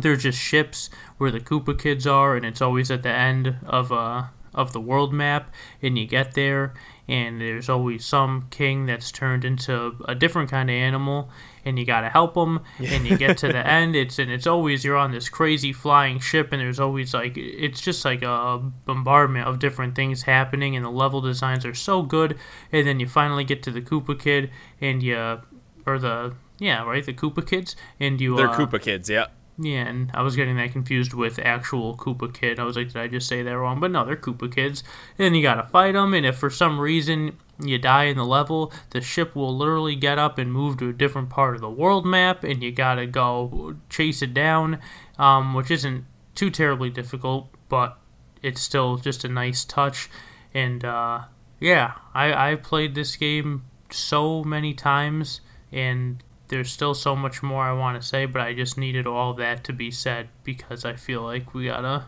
[0.00, 3.92] they're just ships where the Koopa kids are, and it's always at the end of
[3.92, 6.72] uh of the world map, and you get there,
[7.08, 11.30] and there's always some king that's turned into a different kind of animal,
[11.64, 13.94] and you gotta help them, and you get to the end.
[13.94, 17.80] It's and it's always you're on this crazy flying ship, and there's always like it's
[17.80, 22.38] just like a bombardment of different things happening, and the level designs are so good,
[22.72, 25.40] and then you finally get to the Koopa kid, and you
[25.86, 29.26] or the yeah right the Koopa kids, and you They're uh, Koopa kids, yeah.
[29.58, 32.58] Yeah, and I was getting that confused with actual Koopa Kid.
[32.58, 33.80] I was like, did I just say that wrong?
[33.80, 34.84] But no, they're Koopa Kids.
[35.18, 38.70] And you gotta fight them, and if for some reason you die in the level,
[38.90, 42.04] the ship will literally get up and move to a different part of the world
[42.04, 44.78] map, and you gotta go chase it down,
[45.18, 47.98] um, which isn't too terribly difficult, but
[48.42, 50.10] it's still just a nice touch.
[50.52, 51.22] And uh,
[51.60, 55.40] yeah, I, I played this game so many times,
[55.72, 59.34] and there's still so much more I want to say, but I just needed all
[59.34, 62.06] that to be said because I feel like we gotta.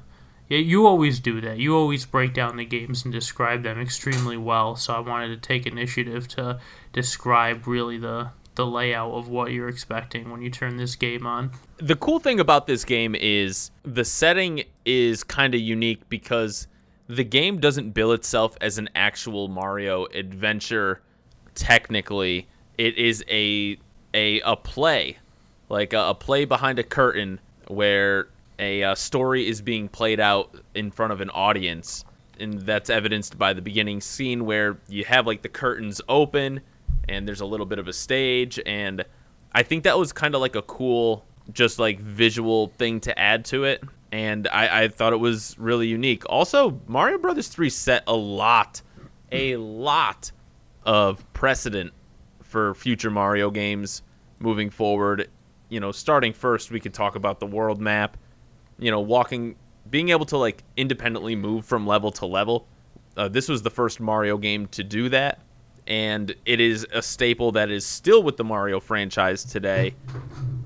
[0.49, 1.59] Yeah, you always do that.
[1.59, 4.77] You always break down the games and describe them extremely well.
[4.77, 6.59] So I wanted to take initiative to
[6.93, 11.53] describe really the the layout of what you're expecting when you turn this game on.
[11.77, 16.67] The cool thing about this game is the setting is kind of unique because
[17.07, 21.01] the game doesn't bill itself as an actual Mario adventure
[21.55, 22.49] technically.
[22.79, 23.79] It is a
[24.15, 25.19] a a play,
[25.69, 30.55] like a, a play behind a curtain where a, uh story is being played out
[30.75, 32.05] in front of an audience,
[32.41, 36.61] and that's evidenced by the beginning scene where you have like the curtains open,
[37.09, 39.05] and there's a little bit of a stage, and
[39.53, 43.45] I think that was kind of like a cool, just like visual thing to add
[43.47, 46.25] to it, and I, I thought it was really unique.
[46.29, 48.83] Also, Mario Brothers Three set a lot,
[49.33, 50.33] a lot
[50.85, 51.93] of precedent
[52.49, 54.03] for future Mario games
[54.41, 55.29] moving forward.
[55.69, 58.17] You know, starting first, we could talk about the world map.
[58.79, 59.57] You know, walking,
[59.91, 62.67] being able to like independently move from level to level.
[63.17, 65.41] Uh, this was the first Mario game to do that,
[65.87, 69.95] and it is a staple that is still with the Mario franchise today.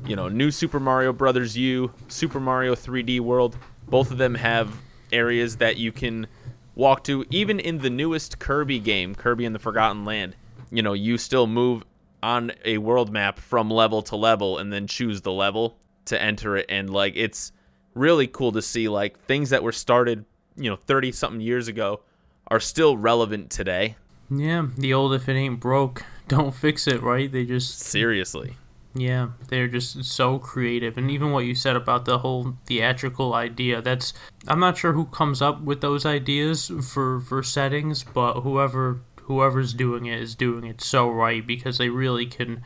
[0.07, 3.57] You know, New Super Mario Brothers U, Super Mario 3D World,
[3.89, 4.71] both of them have
[5.13, 6.27] areas that you can
[6.75, 7.25] walk to.
[7.31, 10.37] Even in the newest Kirby game, Kirby and the Forgotten Land,
[10.73, 11.85] you know, you still move
[12.23, 16.57] on a world map from level to level and then choose the level to enter
[16.57, 17.53] it and like it's
[17.95, 20.25] really cool to see like things that were started,
[20.57, 22.01] you know, 30 something years ago
[22.49, 23.97] are still relevant today.
[24.31, 27.31] Yeah, the old if it ain't broke, don't fix it, right?
[27.31, 28.57] They just Seriously.
[28.95, 34.13] Yeah, they're just so creative, and even what you said about the whole theatrical idea—that's
[34.47, 39.75] I'm not sure who comes up with those ideas for for settings, but whoever whoever's
[39.75, 42.63] doing it is doing it so right because they really can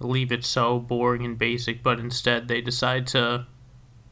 [0.00, 3.46] leave it so boring and basic, but instead they decide to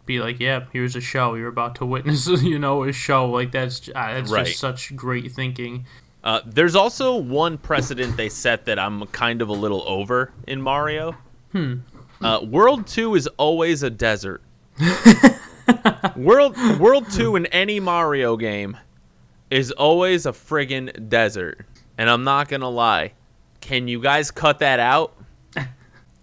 [0.07, 3.53] be like, yeah, here's a show you're about to witness, you know, a show like
[3.53, 4.47] that's uh, that's Right.
[4.47, 5.85] just such great thinking.
[6.23, 10.61] Uh, there's also one precedent they set that I'm kind of a little over in
[10.63, 11.15] Mario.
[11.53, 11.77] Hmm.
[12.23, 14.41] Uh, World Two is always a desert.
[16.17, 18.77] World World Two in any Mario game
[19.51, 21.67] is always a friggin' desert,
[21.99, 23.13] and I'm not gonna lie.
[23.61, 25.17] Can you guys cut that out?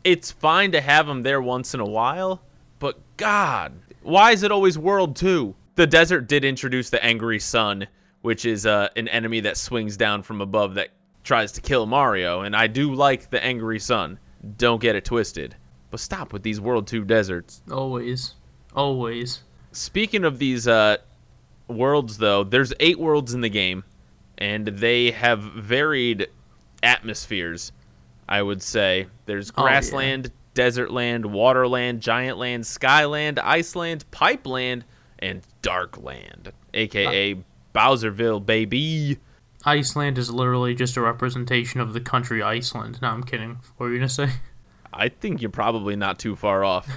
[0.04, 2.42] It's fine to have them there once in a while,
[2.80, 5.54] but God, why is it always World Two?
[5.76, 7.88] The desert did introduce the angry sun,
[8.24, 10.90] which is uh, an enemy that swings down from above that
[11.24, 12.42] tries to kill Mario.
[12.42, 14.20] And I do like the Angry Sun.
[14.58, 15.56] Don't get it twisted.
[15.90, 17.62] But stop with these World 2 deserts.
[17.72, 18.36] Always.
[18.76, 19.42] Always.
[19.72, 20.98] Speaking of these uh,
[21.68, 23.84] worlds, though, there's eight worlds in the game,
[24.42, 26.28] and they have varied
[26.84, 27.72] atmospheres,
[28.28, 29.08] I would say.
[29.28, 29.70] There's Oh, yeah.
[29.70, 34.84] grassland, desert land, waterland, giant land, skyland, iceland, pipeland,
[35.20, 37.38] and darkland, aka
[37.76, 39.18] Bowserville, baby.
[39.64, 43.00] Iceland is literally just a representation of the country Iceland.
[43.02, 43.60] No, I'm kidding.
[43.78, 44.30] What were you gonna say?
[44.94, 46.90] I think you're probably not too far off.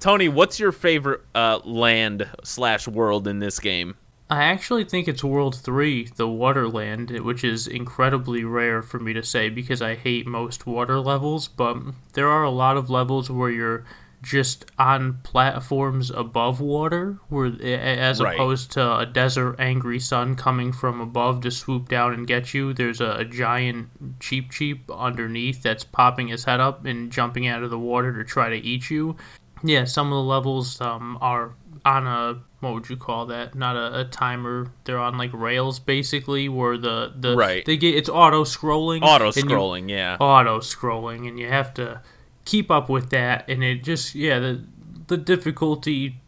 [0.00, 3.94] Tony, what's your favorite uh, land slash world in this game?
[4.30, 9.22] I actually think it's World 3, the Waterland, which is incredibly rare for me to
[9.22, 11.78] say because I hate most water levels, but
[12.12, 13.84] there are a lot of levels where you're
[14.20, 18.34] just on platforms above water, where as Right.
[18.34, 22.74] opposed to a desert angry sun coming from above to swoop down and get you,
[22.74, 23.88] there's a, a giant
[24.20, 28.24] Cheep Cheep underneath that's popping his head up and jumping out of the water to
[28.28, 29.16] try to eat you.
[29.62, 31.54] Yeah, some of the levels um, are
[31.84, 33.54] on a what would you call that?
[33.54, 34.72] Not a, a timer.
[34.84, 37.64] They're on like rails basically, where the the Right.
[37.64, 39.02] they get it's auto scrolling.
[39.02, 40.16] Auto scrolling, yeah.
[40.18, 42.02] auto scrolling, and you have to
[42.44, 43.48] keep up with that.
[43.48, 44.64] And it just yeah the
[45.06, 46.20] the difficulty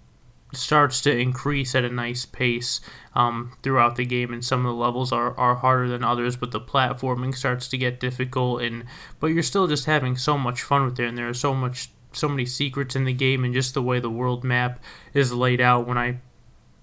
[0.52, 2.80] starts to increase at a nice pace
[3.14, 6.50] um, throughout the game and some of the levels are, are harder than others but
[6.50, 8.84] the platforming starts to get difficult and
[9.20, 11.90] but you're still just having so much fun with it and there is so much
[12.12, 14.80] so many secrets in the game and just the way the world map
[15.14, 16.18] is laid out when i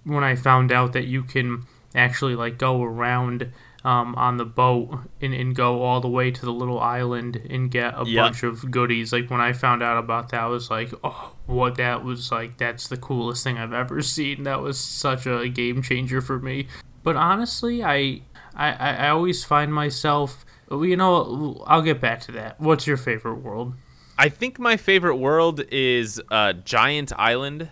[0.04, 1.64] when i found out that you can
[1.96, 3.52] actually like go around
[3.84, 7.72] um, on the boat and, and go all the way to the little island and
[7.72, 8.24] get a Yep.
[8.24, 11.76] bunch of goodies like when i found out about that i was like oh what
[11.76, 14.44] that was like that's the coolest thing i've ever seen.
[14.44, 16.68] That was such a game changer for me.
[17.04, 18.22] But honestly i
[18.56, 22.60] i, I I always find myself you know i'll get back to that.
[22.60, 23.74] What's your favorite world
[24.20, 27.70] I think my favorite world is uh, Giant Island.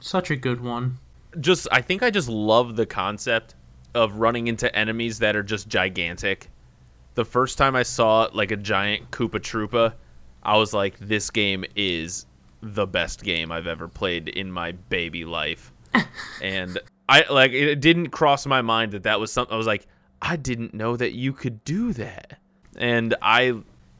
[0.00, 0.98] such a good one
[1.40, 3.56] Just I think I just love the concept
[3.94, 6.50] of running into enemies that are just gigantic.
[7.14, 9.94] The first time I saw like a giant Koopa Troopa,
[10.44, 12.26] I was like, this game is
[12.62, 15.72] the best game I've ever played in my baby life.
[16.42, 16.78] and
[17.08, 19.86] I like it didn't cross my mind that that was something I was like,
[20.22, 22.38] I didn't know that you could do that.
[22.76, 23.54] And I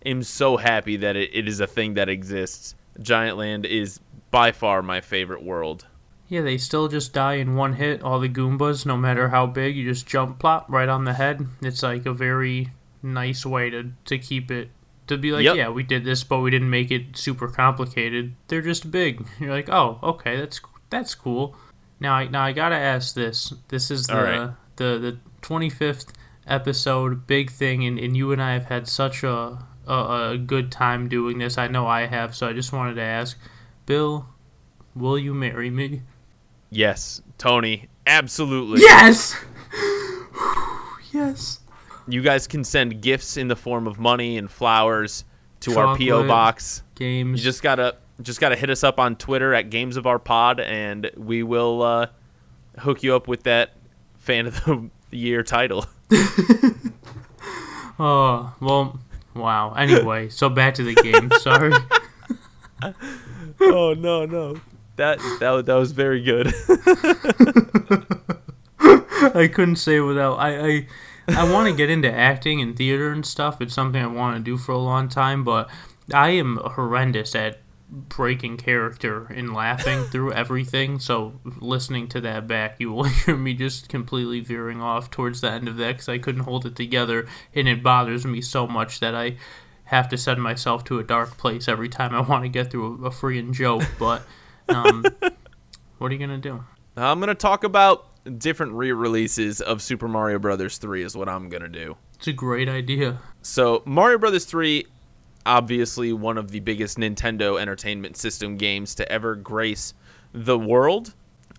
[0.08, 2.74] am so happy that it, it is a thing that exists.
[3.00, 4.00] Giant Land is
[4.30, 5.86] by far my favorite world.
[6.28, 8.02] Yeah, they still just die in one hit.
[8.02, 11.46] All the Goombas, no matter how big, you just jump plop right on the head.
[11.62, 12.68] It's like a very
[13.02, 14.70] nice way to, to keep it
[15.06, 15.56] to be like, Yep.
[15.56, 18.34] yeah, we did this, but we didn't make it super complicated.
[18.48, 19.26] They're just big.
[19.40, 21.56] You're like, oh, okay, that's that's cool.
[22.00, 23.52] Now, I, now I gotta ask this.
[23.68, 24.50] This is the right.
[24.76, 26.12] the the twenty fifth
[26.46, 30.70] episode, big thing, and, and you and I have had such a, a a good
[30.70, 31.58] time doing this.
[31.58, 33.38] I know I have, so I just wanted to ask,
[33.86, 34.26] Bill,
[34.94, 36.02] will you marry me?
[36.70, 38.82] Yes, Tony, absolutely.
[38.82, 39.36] Yes.
[41.12, 41.60] yes.
[42.06, 45.24] You guys can send gifts in the form of money and flowers
[45.60, 46.82] to our PO box.
[46.94, 47.40] Games.
[47.40, 50.60] You just gotta just gotta hit us up on Twitter at Games of Our Pod,
[50.60, 52.06] and we will uh,
[52.78, 53.74] hook you up with that
[54.18, 55.86] fan of the year title.
[57.98, 58.98] oh well.
[59.38, 59.74] Wow.
[59.74, 61.30] Anyway, so back to the game.
[61.40, 61.72] Sorry.
[63.60, 64.60] oh no no,
[64.96, 66.52] that that that was very good.
[69.34, 70.34] I couldn't say without.
[70.34, 70.86] I I,
[71.28, 73.60] I want to get into acting and theater and stuff.
[73.60, 75.70] It's something I want to do for a long time, but
[76.12, 77.60] I am horrendous at
[77.90, 80.98] breaking character and laughing through everything.
[80.98, 85.50] So listening to that back, you will hear me just completely veering off towards the
[85.50, 89.00] end of that because I couldn't hold it together, and it bothers me so much
[89.00, 89.36] that I
[89.84, 93.02] have to send myself to a dark place every time I want to get through
[93.02, 93.84] a, a freaking joke.
[93.98, 94.22] But
[94.68, 95.04] um,
[95.98, 96.62] what are you gonna do?
[96.96, 98.06] I'm gonna talk about
[98.38, 101.96] different re-releases of Super Mario Brothers 3 is what I'm gonna do.
[102.16, 103.18] It's a great idea.
[103.42, 104.86] So Mario Brothers 3,
[105.48, 109.94] obviously one of the biggest Nintendo Entertainment System games to ever grace
[110.32, 111.14] the world.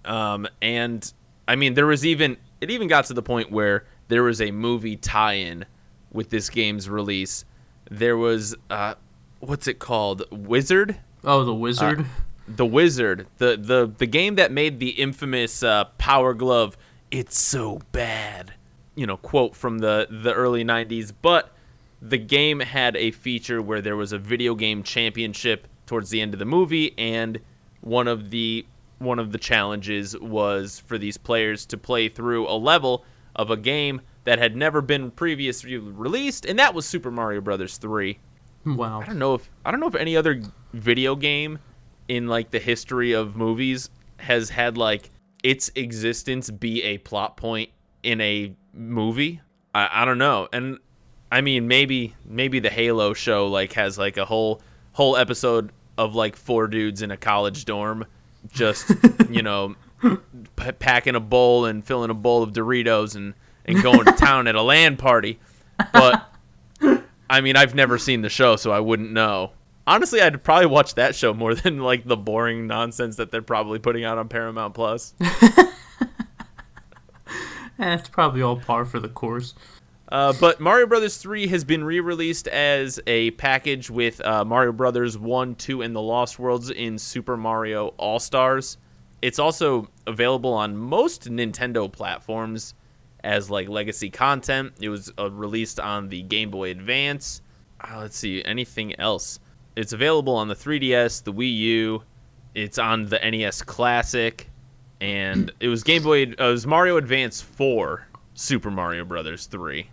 [0.05, 1.11] Um, and
[1.47, 4.51] I mean, there was even it even got to the point where there was a
[4.51, 5.65] movie tie-in
[6.13, 7.45] with this game's release.
[7.89, 8.93] There was uh,
[9.39, 10.23] what's it called?
[10.31, 10.97] Wizard.
[11.23, 12.05] Oh, the wizard.
[12.47, 16.75] The Wizard, the the the game that made the infamous uh, Power Glove,
[17.11, 18.53] it's so bad,
[18.95, 21.13] you know, quote from the the early '90s.
[21.21, 21.53] But
[22.02, 26.34] the game had a feature where there was a video game championship towards the end
[26.34, 27.39] of the movie, and
[27.82, 28.66] one of the
[29.00, 33.58] one of the challenges was for these players to play through a level of a
[33.58, 38.20] game that had never been previously released, and that was Super Mario Brothers 3.
[38.66, 39.02] Wow.
[39.02, 40.41] I don't know if I don't know if any other
[40.74, 41.60] video game
[42.08, 45.10] in like the history of movies has had like
[45.43, 47.70] its existence be a plot point
[48.04, 49.41] in a movie.
[49.74, 50.50] I, I don't know.
[50.52, 50.80] And
[51.32, 54.61] I mean maybe maybe the Halo show like has like a whole
[54.93, 58.05] whole episode of like four dudes in a college dorm
[58.51, 58.91] just,
[59.30, 63.34] you know, p- packing a bowl and filling a bowl of Doritos and
[63.65, 65.39] and going to town at a LAN party.
[65.93, 66.34] But
[67.30, 69.51] I mean, I've never seen the show, so I wouldn't know.
[69.86, 73.80] Honestly, I'd probably watch that show more than like the boring nonsense that they're probably
[73.80, 75.13] putting out on Paramount Plus.
[77.82, 79.53] Eh, probably all par for the course.
[80.12, 85.18] Uh, but Mario Brothers 3 has been re-released as a package with uh, Mario Brothers
[85.18, 88.78] 1, 2, and the Lost Worlds in Super Mario All-Stars.
[89.22, 92.74] It's also available on most Nintendo platforms
[93.24, 94.74] as like legacy content.
[94.80, 97.41] It was uh, released on the Game Boy Advance.
[97.82, 99.39] Uh, let's see, anything else?
[99.76, 102.03] It's available on the 3DS, the Wii U.
[102.55, 104.49] It's on the NES Classic,
[105.01, 106.24] and it was Game Boy.
[106.24, 109.88] Uh, it was Mario Advance 4, Super Mario Brothers 3,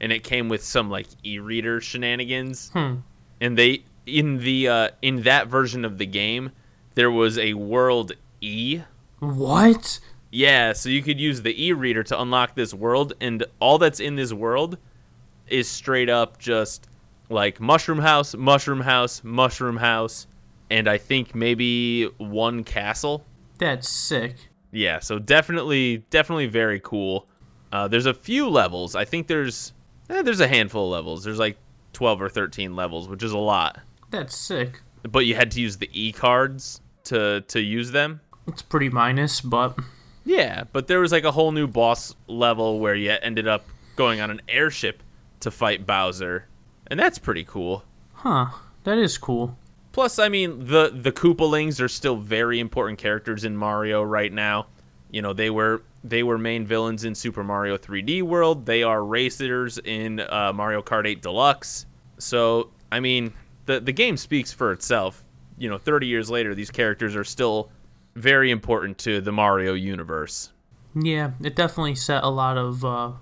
[0.00, 2.70] and it came with some like e-reader shenanigans.
[2.70, 2.96] Hmm.
[3.40, 6.50] And they in the uh, in that version of the game,
[6.94, 8.80] there was a world E
[9.20, 10.00] What?
[10.30, 14.16] yeah, so you could use the e-reader to unlock this world, and all that's in
[14.16, 14.78] this world
[15.48, 16.88] is straight up just
[17.28, 20.26] like mushroom house, mushroom house, mushroom house,
[20.70, 23.24] and I think maybe one castle.
[23.58, 24.34] That's sick.
[24.72, 27.26] Yeah, so definitely, definitely very cool.
[27.72, 28.94] Uh, there's a few levels.
[28.96, 29.72] I think there's
[30.10, 31.24] eh, there's a handful of levels.
[31.24, 31.56] There's like
[31.92, 33.80] 12 or 13 levels, which is a lot.
[34.10, 34.80] That's sick.
[35.02, 38.20] But you had to use the e cards to to use them.
[38.46, 39.78] It's pretty minus, but
[40.24, 43.64] Yeah, but there was like a whole new boss level where you ended up
[43.96, 45.02] going on an airship
[45.40, 46.46] to fight Bowser,
[46.86, 47.84] and that's pretty cool.
[48.12, 48.46] huh?
[48.84, 49.56] That is cool.
[49.92, 54.66] Plus, I mean, the the Koopalings are still very important characters in Mario right now.
[55.10, 58.66] You know, they were they were main villains in Super Mario 3D World.
[58.66, 61.86] They are racers in uh, Mario Kart 8 Deluxe.
[62.18, 63.32] So, I mean,
[63.64, 65.24] the the game speaks for itself.
[65.56, 67.70] You know, 30 years later, these characters are still
[68.14, 70.52] very important to the Mario universe.
[70.94, 73.12] Yeah, it definitely set a lot of uh,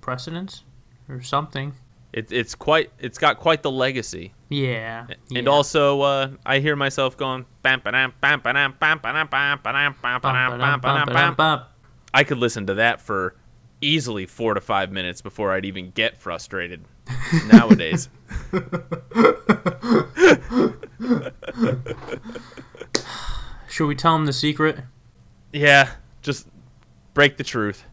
[0.00, 0.64] precedence
[1.08, 1.74] or something.
[2.12, 4.32] It, it's quite it's got quite the legacy.
[4.48, 5.06] Yeah.
[5.34, 5.50] And yeah.
[5.50, 7.44] also, uh, I hear myself going.
[7.62, 11.77] "Bam, ba-dam, bam, ba-dam, bam, ba-dam, bam, ba-dam, bam, ba-dam, bam, ba-dam, bam." Bum-ba-dum-bum-ba-dum-bum.
[12.14, 13.34] I could listen to that for
[13.80, 16.84] easily four to five minutes before I'd even get frustrated.
[17.46, 18.08] Nowadays,
[23.68, 24.78] Should we tell him the secret?
[25.52, 25.90] yeah,
[26.22, 26.46] just
[27.14, 27.84] break the truth.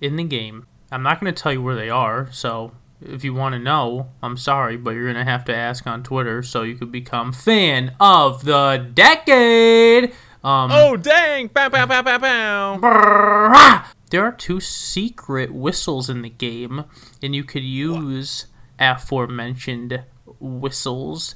[0.00, 0.66] in the game.
[0.90, 4.08] I'm not going to tell you where they are, so if you want to know,
[4.22, 7.32] I'm sorry, but you're going to have to ask on Twitter so you could become
[7.32, 10.12] fan of the decade.
[10.44, 11.48] Um, Oh dang!
[11.48, 13.84] Bow, bow, bow, bow, bow.
[14.10, 16.84] there are two secret whistles in the game,
[17.22, 18.46] and you could use
[18.78, 20.04] aforementioned
[20.38, 21.34] whistles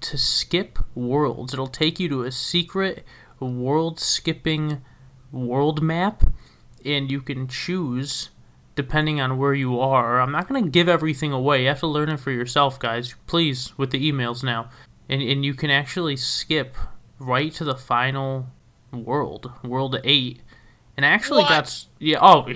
[0.00, 1.54] to skip worlds.
[1.54, 3.04] It'll take you to a secret
[3.40, 4.82] world skipping
[5.30, 6.22] world map,
[6.84, 8.30] and you can choose
[8.74, 10.20] depending on where you are.
[10.20, 11.62] I'm not going to give everything away.
[11.62, 13.14] You have to learn it for yourself, guys.
[13.26, 14.70] Please, with the emails now.
[15.08, 16.74] And, and you can actually skip
[17.22, 18.48] right to the final
[18.92, 20.40] world, World 8.
[20.96, 21.48] And I actually What?
[21.48, 21.84] got.
[21.98, 22.46] Yeah, oh.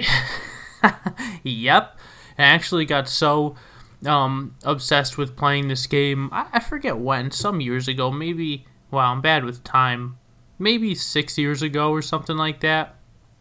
[1.42, 1.98] yep.
[2.38, 3.56] I actually got so
[4.04, 6.28] um, obsessed with playing this game.
[6.32, 8.10] I, I forget when, some years ago.
[8.10, 8.66] Maybe.
[8.90, 10.18] Wow, I'm bad with time.
[10.58, 12.96] Maybe six years ago or something like that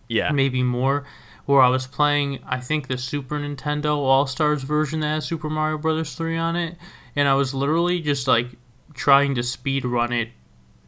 [0.10, 1.06] Yeah, maybe more,
[1.46, 5.50] where I was playing, I think, the Super Nintendo All Stars version that has Super
[5.50, 6.76] Mario Brothers 3 on it,
[7.16, 8.48] and I was literally just like
[8.94, 10.30] trying to speed run it,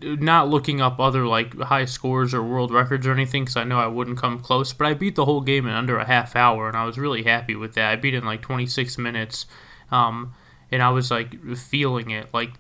[0.01, 3.79] not looking up other like high scores or world records or anything, because I know
[3.79, 4.73] I wouldn't come close.
[4.73, 7.23] But I beat the whole game in under a half hour, and I was really
[7.23, 7.91] happy with that.
[7.91, 9.45] I beat it in like 26 minutes.
[9.91, 10.33] Um,
[10.71, 12.51] and I was like feeling it like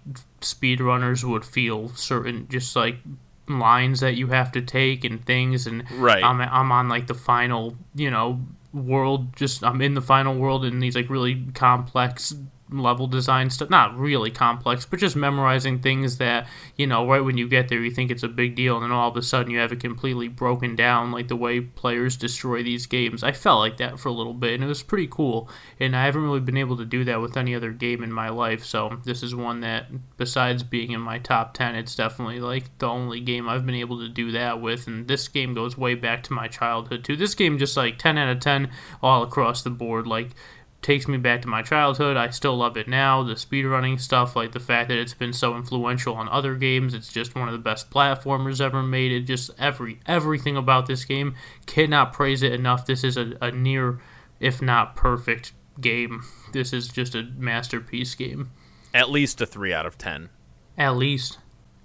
[0.41, 2.97] speedrunners would feel certain just like
[3.47, 6.23] lines that you have to take and things and Right.
[6.23, 8.41] I'm I'm on like the final, you know,
[8.73, 12.33] world just I'm in the final world in these like really complex
[12.71, 13.69] level design stuff.
[13.69, 17.81] Not really complex, but just memorizing things that, you know, right when you get there,
[17.81, 19.79] you think it's a big deal, and then all of a sudden you have it
[19.79, 23.23] completely broken down, like the way players destroy these games.
[23.23, 25.49] I felt like that for a little bit, and it was pretty cool.
[25.79, 28.29] And I haven't really been able to do that with any other game in my
[28.29, 29.87] life, so this is one that,
[30.17, 33.99] besides being in my top 10, it's definitely like the only game I've been able
[33.99, 34.87] to do that with.
[34.87, 37.15] And this game goes way back to my childhood, too.
[37.15, 38.69] This game just like 10 out of 10
[39.01, 40.07] all across the board.
[40.07, 40.29] Like,
[40.81, 42.17] takes me back to my childhood.
[42.17, 43.23] I still love it now.
[43.23, 47.11] The speedrunning stuff, like the fact that it's been so influential on other games, it's
[47.11, 49.11] just one of the best platformers ever made.
[49.11, 52.85] It just every everything about this game cannot praise it enough.
[52.85, 53.99] This is a, a near,
[54.39, 56.23] if not perfect, game.
[56.53, 58.51] This is just a masterpiece game.
[58.93, 60.29] At least a three out of ten.
[60.77, 61.39] At least.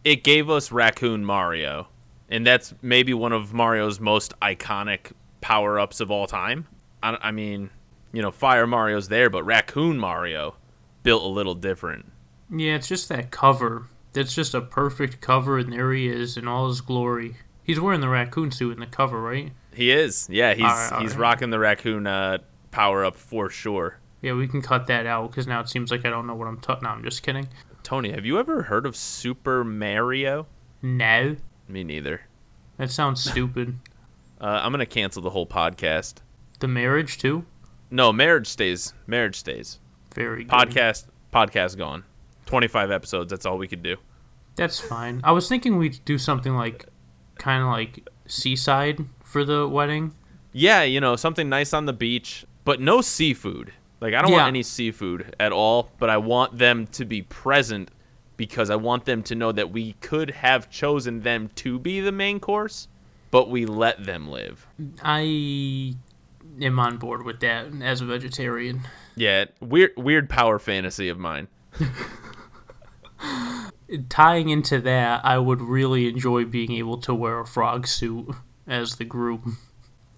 [0.04, 1.88] It gave us Raccoon Mario,
[2.28, 6.66] and that's maybe one of Mario's most iconic power ups of all time.
[7.02, 7.70] I, I mean,
[8.12, 10.56] you know, Fire Mario's there, but Raccoon Mario
[11.02, 12.10] built a little different.
[12.54, 13.88] Yeah, it's just that cover.
[14.12, 17.36] That's just a perfect cover, and there he is in all his glory.
[17.64, 19.52] He's wearing the raccoon suit in the cover, right?
[19.74, 20.28] He is.
[20.30, 21.20] Yeah, he's All right, all he's right.
[21.20, 22.38] rocking the raccoon uh,
[22.70, 23.98] power up for sure.
[24.20, 26.46] Yeah, we can cut that out because now it seems like I don't know what
[26.48, 26.84] I'm talking.
[26.84, 27.48] No, I'm just kidding.
[27.82, 30.46] Tony, have you ever heard of Super Mario?
[30.82, 31.36] No,
[31.68, 32.22] Me neither.
[32.76, 33.78] that sounds stupid.
[34.40, 36.14] Uh, I'm gonna cancel the whole podcast.
[36.58, 37.44] The marriage too.
[37.92, 38.94] No, marriage stays.
[39.06, 39.78] Marriage stays.
[40.14, 40.52] Very good.
[40.52, 41.06] Podcast.
[41.32, 42.04] Podcast gone.
[42.46, 43.30] 25 episodes.
[43.30, 43.96] That's all we could do.
[44.56, 45.20] That's fine.
[45.24, 46.86] I was thinking we'd do something like,
[47.38, 50.14] kind of like seaside for the wedding.
[50.52, 53.72] Yeah, you know, something nice on the beach, but no seafood.
[54.00, 54.38] Like I don't Yeah.
[54.38, 57.90] want any seafood at all, but I want them to be present
[58.36, 62.12] because I want them to know that we could have chosen them to be the
[62.12, 62.88] main course,
[63.30, 64.66] but we let them live.
[65.02, 65.94] I
[66.60, 68.82] am on board with that as a vegetarian.
[69.14, 71.48] Yeah, weird weird power fantasy of mine.
[74.08, 78.34] Tying into that, I would really enjoy being able to wear a frog suit
[78.66, 79.46] as the group.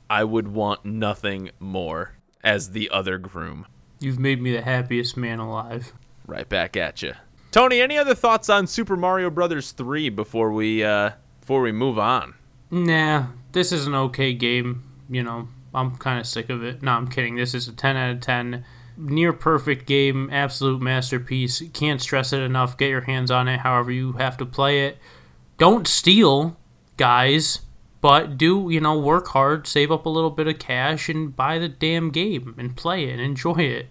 [0.08, 2.12] I would want nothing more
[2.42, 3.66] as the other groom.
[3.98, 5.92] You've made me the happiest man alive.
[6.26, 7.14] Right back at you.
[7.50, 11.10] Tony, any other thoughts on Super Mario Brothers 3 before we uh
[11.40, 12.34] before we move on?
[12.70, 14.82] Nah, this is an okay game.
[15.08, 16.82] You know, I'm kind of sick of it.
[16.82, 17.36] No, I'm kidding.
[17.36, 18.64] This is a 10 out of 10.
[18.96, 21.62] Near perfect game, absolute masterpiece.
[21.72, 22.76] Can't stress it enough.
[22.76, 24.98] Get your hands on it however you have to play it.
[25.58, 26.56] Don't steal,
[26.96, 27.60] guys,
[28.00, 31.58] but do, you know, work hard, save up a little bit of cash, and buy
[31.58, 33.88] the damn game and play it and enjoy it.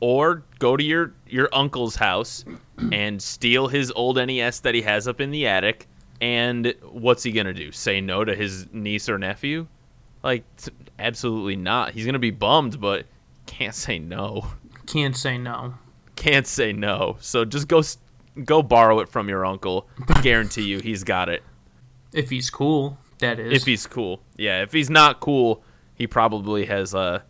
[0.00, 2.44] or go to your your uncle's house
[2.92, 5.88] and steal his old NES that he has up in the attic.
[6.20, 7.72] And what's he gonna do?
[7.72, 9.66] Say no to his niece or nephew?
[10.26, 10.42] Like,
[10.98, 11.92] absolutely not.
[11.92, 13.06] He's gonna be bummed, but
[13.46, 14.48] can't say no.
[14.86, 15.74] Can't say no.
[16.16, 17.16] Can't say no.
[17.20, 17.80] So just go
[18.44, 19.88] go borrow it from your uncle.
[20.22, 21.44] Guarantee you, he's got it.
[22.12, 23.52] If he's cool, that is.
[23.52, 24.62] If he's cool, yeah.
[24.62, 25.62] If he's not cool,
[25.94, 27.22] he probably has a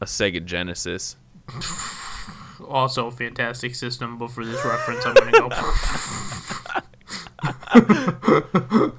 [0.00, 1.14] a Sega Genesis.
[2.68, 5.48] also a fantastic system, but for this reference, I'm to go.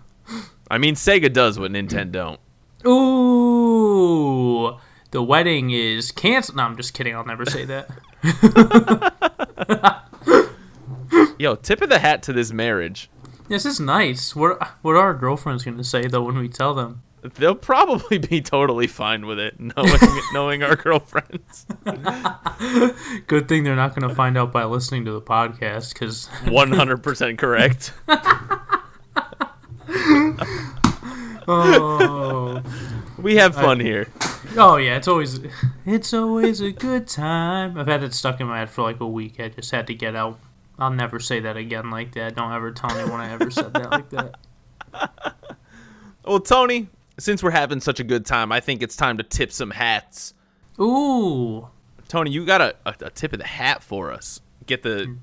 [0.72, 2.39] I mean, Sega does what Nintendo don't.
[2.86, 4.77] Ooh,
[5.11, 6.57] the wedding is canceled.
[6.57, 7.15] No, I'm just kidding.
[7.15, 7.89] I'll never say that.
[11.39, 13.09] Yo, tip of the hat to this marriage.
[13.47, 14.36] this is nice.
[14.36, 17.03] What what are our girlfriends going to say though when we tell them?
[17.36, 19.99] They'll probably be totally fine with it, knowing
[20.34, 21.67] knowing our girlfriends.
[23.27, 26.71] Good thing they're not going to find out by listening to the podcast because One
[26.71, 27.93] hundred percent correct.
[31.47, 32.61] Oh
[33.17, 34.07] We have fun here.
[34.57, 35.39] oh yeah, it's always
[35.85, 37.77] it's always a good time.
[37.77, 39.39] I've had it stuck in my head for like a week.
[39.39, 40.39] I just had to get out.
[40.79, 42.35] I'll never say that again like that.
[42.35, 44.35] Don't ever tell anyone I ever said that like that.
[46.23, 46.87] Well, Tony,
[47.17, 50.33] since we're having such a good time, I think it's time to tip some hats.
[50.79, 51.67] Ooh,
[52.07, 54.39] Tony, you got a, a, a tip of the hat for us.
[54.65, 55.13] Get the hmm.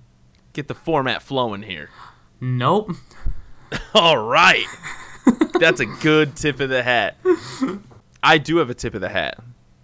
[0.53, 1.91] get the format flowing here.
[2.41, 2.91] nope.
[3.95, 4.67] All right.
[5.61, 7.17] That's a good tip of the hat.
[8.23, 9.39] I do have a tip of the hat.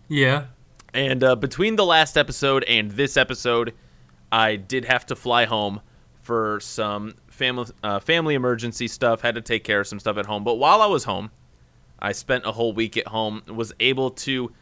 [0.09, 0.47] Yeah.
[0.93, 3.75] And uh, between the last episode and this episode,
[4.31, 5.81] I did have to fly home
[6.23, 9.21] for some family uh, family emergency stuff.
[9.21, 10.45] Had to take care of some stuff at home.
[10.45, 11.31] But while I was home,
[11.99, 13.43] I spent a whole week at home.
[13.49, 14.53] Was able to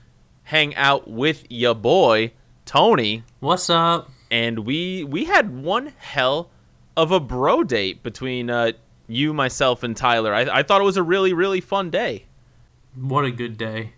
[0.45, 2.33] hang out with ya boy
[2.65, 4.11] Tony, What's up?
[4.31, 6.51] and we we had one hell
[6.97, 8.73] of a bro date between uh,
[9.13, 10.35] you, myself, and Tyler.
[10.35, 12.27] I, I thought it was a really really fun day.
[12.95, 13.95] What a good day.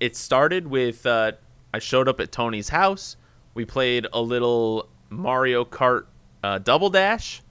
[0.00, 1.32] it started with uh,
[1.72, 3.16] I showed up at Tony's house.
[3.54, 6.06] We played a little Mario Kart
[6.42, 7.42] uh, Double Dash,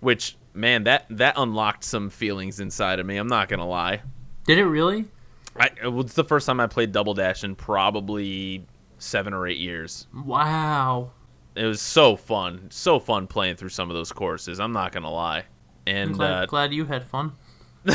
[0.00, 3.16] which man that that unlocked some feelings inside of me.
[3.16, 4.02] I'm not gonna lie.
[4.46, 5.06] Did it really?
[5.54, 8.64] I, it was the first time I played Double Dash in probably
[8.98, 10.06] seven or eight years.
[10.24, 11.10] Wow.
[11.54, 14.58] It was so fun, so fun playing through some of those courses.
[14.60, 15.44] I'm not gonna lie.
[15.86, 17.32] I'm And glad, uh, glad you had fun.
[17.88, 17.92] uh,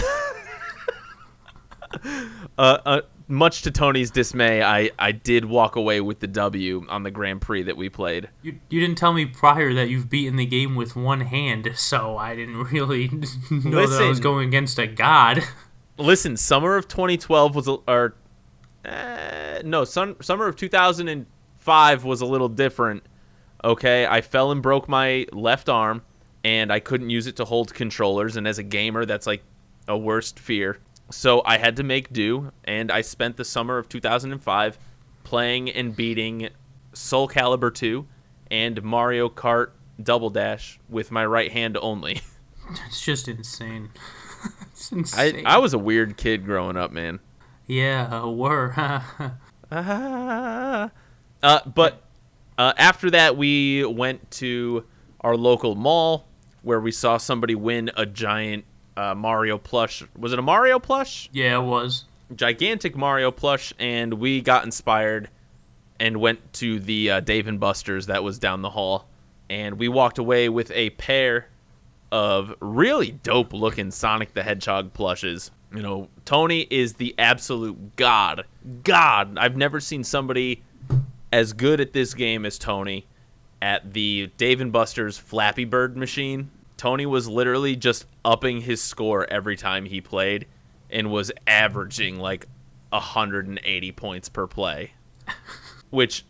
[2.58, 7.12] uh, much to Tony's dismay, I, I did walk away with the W on the
[7.12, 8.30] Grand Prix that we played.
[8.42, 12.18] You, you didn't tell me prior that you've beaten the game with one hand, so
[12.18, 13.10] I didn't really
[13.52, 15.44] know that I was going against a god.
[15.98, 18.16] Listen, summer of 2012 was, or
[18.86, 23.04] uh, no, sun, summer of 2005 was a little different.
[23.64, 26.04] Okay, I fell and broke my left arm,
[26.48, 28.38] and I couldn't use it to hold controllers.
[28.38, 29.44] And as a gamer, that's like
[29.90, 30.80] a worst fear.
[31.12, 34.80] So I had to make do, and I spent the summer of 2005
[35.26, 36.48] playing and beating
[36.94, 38.08] Soul Calibur 2
[38.50, 39.72] and Mario Kart
[40.02, 42.22] Double Dash with my right hand only.
[42.88, 43.92] It's just insane.
[44.74, 45.44] it's I, insane.
[45.46, 47.22] I was a weird kid growing up, man.
[47.66, 48.74] yeah, were.
[51.44, 52.02] Uh, but
[52.58, 54.84] uh, after that, we went to
[55.22, 56.28] our local mall
[56.68, 58.66] where we saw somebody win a giant
[58.98, 60.04] uh, Mario plush.
[60.18, 61.30] Was it a Mario plush?
[61.32, 62.04] yeah, it was.
[62.36, 65.30] Gigantic Mario plush, and we got inspired
[65.98, 69.08] and went to the uh, Dave and Buster's that was down the hall,
[69.50, 71.48] and we walked away with a pair
[72.12, 75.52] of really dope looking Sonic the Hedgehog plushes.
[75.74, 78.44] You know, Tony is the absolute god.
[78.84, 80.64] God, I've never seen somebody
[81.32, 83.06] as good at this game as Tony
[83.62, 86.52] at the Dave and Buster's Flappy Bird machine.
[86.78, 90.46] Tony was literally just upping his score every time he played
[90.90, 92.48] and was averaging like
[92.90, 94.92] 180 points per play,
[95.90, 96.24] which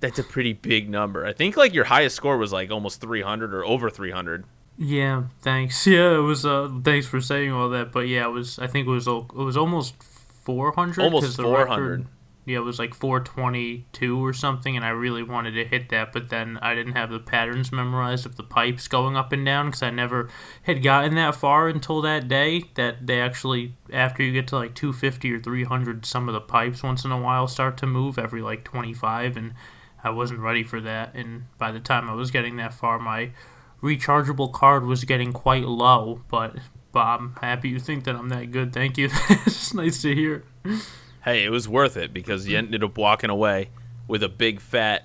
[0.00, 1.24] that's a pretty big number.
[1.24, 4.44] I think like your highest score was like almost 300 or over 300.
[4.78, 5.86] Yeah, thanks.
[5.90, 6.46] Yeah, it was.
[6.46, 7.92] Uh, thanks for saying all that.
[7.92, 8.58] But yeah, it was.
[8.58, 9.06] I think it was.
[9.06, 11.02] It was almost four hundred.
[11.02, 12.06] Almost 400.
[12.50, 15.88] Yeah, it was like four twenty two or something, and I really wanted to hit
[15.90, 19.46] that, but then I didn't have the patterns memorized of the pipes going up and
[19.46, 20.28] down because I never
[20.64, 22.64] had gotten that far until that day.
[22.74, 26.32] That they actually, after you get to like two fifty or three hundred, some of
[26.32, 29.54] the pipes once in a while start to move every like twenty five, and
[30.02, 31.14] I wasn't ready for that.
[31.14, 33.30] And by the time I was getting that far, my
[33.80, 36.56] rechargeable card was getting quite low, but
[36.90, 38.72] but I'm happy you think that I'm that good.
[38.72, 39.08] Thank you.
[39.30, 40.42] it's nice to hear.
[41.24, 43.68] Hey, it was worth it because you ended up walking away
[44.08, 45.04] with a big fat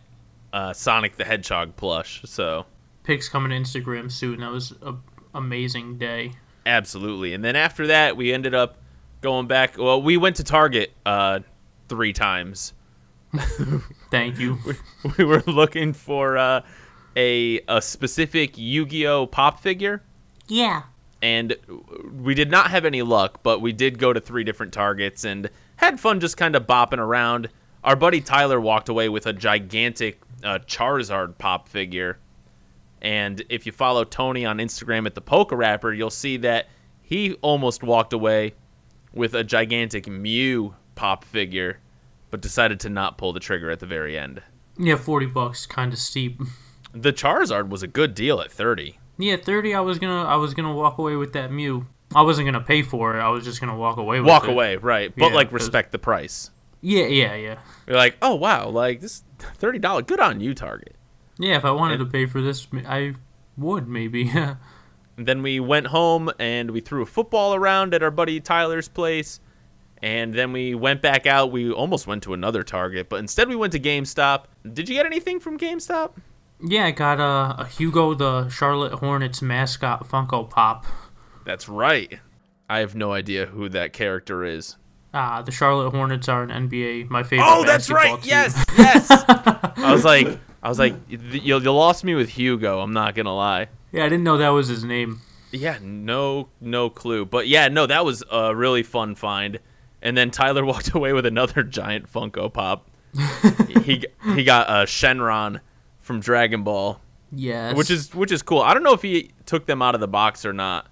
[0.54, 2.22] uh, Sonic the Hedgehog plush.
[2.26, 2.66] So
[3.04, 4.40] Pics coming to Instagram soon.
[4.40, 4.96] That was a
[5.34, 6.32] amazing day.
[6.66, 7.34] absolutely.
[7.34, 8.78] And then after that, we ended up
[9.22, 9.78] going back.
[9.78, 11.40] Well, we went to Target uh,
[11.90, 12.74] three times.
[14.12, 14.58] Thank you.
[15.18, 16.62] we were looking for uh,
[17.18, 20.02] a a specific Yu-Gi-Oh pop figure,
[20.48, 20.84] Yeah.
[21.22, 21.56] and
[22.14, 23.42] we did not have any luck.
[23.44, 27.00] But we did go to three different targets and had fun just kind of bopping
[27.00, 27.50] around.
[27.84, 32.18] Our buddy Tyler walked away with a gigantic uh, Charizard pop figure,
[33.02, 36.68] and if you follow Tony on Instagram at the Poker Rapper, you'll see that
[37.02, 38.54] he almost walked away
[39.14, 41.80] with a gigantic Mew pop figure,
[42.32, 44.42] but decided to not pull the trigger at the very end.
[44.78, 46.42] Yeah, forty bucks, kind of steep.
[46.94, 48.98] The Charizard was a good deal at 30.
[49.18, 49.74] Yeah, thirty.
[49.74, 51.88] I was gonna, I was gonna walk away with that Mew.
[52.16, 53.22] I wasn't gonna pay for it.
[53.22, 54.52] I was just gonna walk away with Walk it.
[54.52, 55.14] away, right.
[55.16, 56.52] But Yeah, like 'cause- respect the price.
[56.82, 57.56] Yeah, yeah, yeah.
[57.88, 60.02] You're like, "Oh wow, like this $30.
[60.08, 60.96] Good on you, Target."
[61.38, 63.14] Yeah, if I wanted to pay for this, I
[63.58, 64.32] would maybe.
[65.18, 68.90] And then we went home and we threw a football around at our buddy Tyler's
[68.90, 69.40] place.
[70.04, 71.54] And then we went back out.
[71.54, 74.44] We almost went to another Target, but instead we went to GameStop.
[74.74, 76.12] Did you get anything from GameStop?
[76.62, 80.86] yeah, I got a, a Hugo the Charlotte Hornets mascot Funko Pop.
[81.46, 82.20] That's right.
[82.70, 84.76] I have no idea who that character is.
[85.14, 87.46] Ah, the Charlotte Hornets are an NBA, my favorite.
[87.48, 88.20] Oh, that's right.
[88.22, 88.30] team.
[88.30, 89.08] Yes, yes.
[89.30, 90.28] I was like,
[90.62, 91.20] I was like, you,
[91.60, 92.82] you lost me with Hugo.
[92.82, 93.68] I'm not gonna lie.
[93.92, 95.22] Yeah, I didn't know that was his name.
[95.52, 97.24] Yeah, no, no clue.
[97.26, 99.60] But yeah, no, that was a really fun find.
[100.02, 102.90] And then Tyler walked away with another giant Funko Pop.
[103.84, 105.62] he he got a Shenron
[106.02, 107.00] from Dragon Ball,
[107.32, 107.76] Yes.
[107.78, 108.60] which is which is cool.
[108.62, 110.88] I don't know if he took them out of the box or not.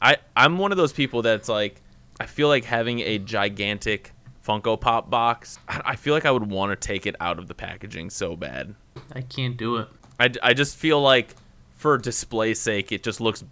[0.00, 1.80] I I'm one of those people that's like,
[2.20, 4.12] I feel like having a gigantic
[4.48, 5.58] Funko Pop box.
[5.68, 8.74] I, feel like I would want to take it out of the packaging so bad.
[9.12, 9.88] I can't do it.
[10.18, 11.34] I, I just feel like
[11.76, 13.44] for display sake, it just looks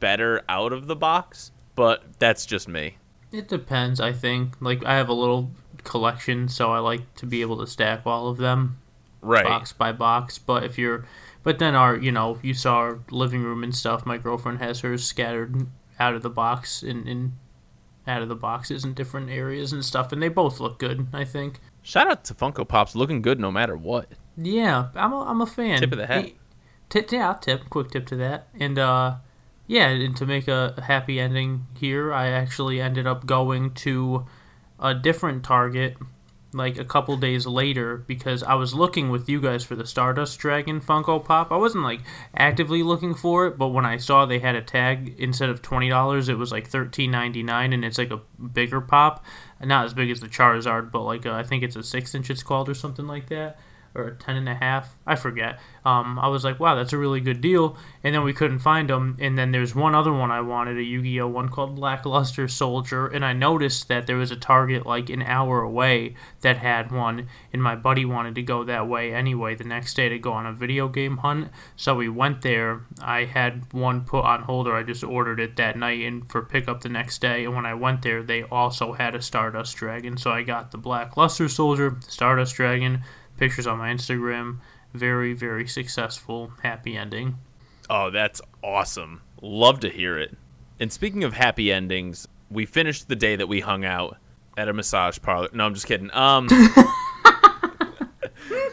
[0.00, 1.52] better out of the box.
[1.74, 2.96] But that's just me.
[3.30, 4.54] It depends, I think.
[4.60, 5.50] Like I have a little
[5.84, 8.78] collection, so I like to be able to stack all of them.
[9.22, 9.44] Right.
[9.44, 10.38] box by box.
[10.38, 11.06] But if you're,
[11.44, 14.04] but then our, you know, you saw our living room and stuff.
[14.04, 15.68] My girlfriend has hers scattered
[16.02, 17.32] out of the box in
[18.06, 21.06] out of the boxes in different areas and stuff, and they both look good.
[21.12, 21.60] I think.
[21.82, 24.08] Shout out to Funko Pops, looking good no matter what.
[24.36, 25.78] Yeah, I'm a, I'm a fan.
[25.78, 26.30] Tip of the hat.
[26.88, 29.16] Tip, yeah, tip, quick tip to that, and uh,
[29.66, 34.26] yeah, and to make a happy ending here, I actually ended up going to
[34.78, 35.96] a different Target
[36.54, 40.38] like a couple days later because I was looking with you guys for the Stardust
[40.38, 41.50] Dragon Funko Pop.
[41.50, 42.00] I wasn't like
[42.36, 45.88] actively looking for it, but when I saw they had a tag instead of twenty
[45.88, 49.24] dollars, it was like thirteen ninety nine, and it's like a bigger pop,
[49.62, 52.30] not as big as the Charizard, but like a, I think it's a six inch
[52.30, 53.58] it's called or something like that
[53.94, 54.96] or a ten and a half.
[55.06, 55.58] I forget.
[55.84, 57.76] Um, I was like, wow, that's a really good deal.
[58.04, 59.16] And then we couldn't find them.
[59.20, 63.06] And then there's one other one I wanted, a Yu-Gi-Oh one called Black Luster Soldier.
[63.06, 67.28] And I noticed that there was a Target like an hour away that had one.
[67.52, 70.46] And my buddy wanted to go that way anyway the next day to go on
[70.46, 71.50] a video game hunt.
[71.76, 72.82] So we went there.
[73.02, 74.74] I had one put on holder.
[74.74, 77.44] I just ordered it that night and for pickup the next day.
[77.44, 80.16] And when I went there, they also had a Stardust Dragon.
[80.16, 83.02] So I got the Black Luster Soldier, Stardust Dragon
[83.42, 84.58] pictures on my Instagram.
[84.94, 87.38] Very, very successful, happy ending.
[87.90, 89.20] Oh, that's awesome.
[89.40, 90.36] Love to hear it.
[90.78, 94.16] And speaking of happy endings, we finished the day that we hung out
[94.56, 95.48] at a massage parlor.
[95.52, 96.08] No, I'm just kidding.
[96.14, 96.48] Um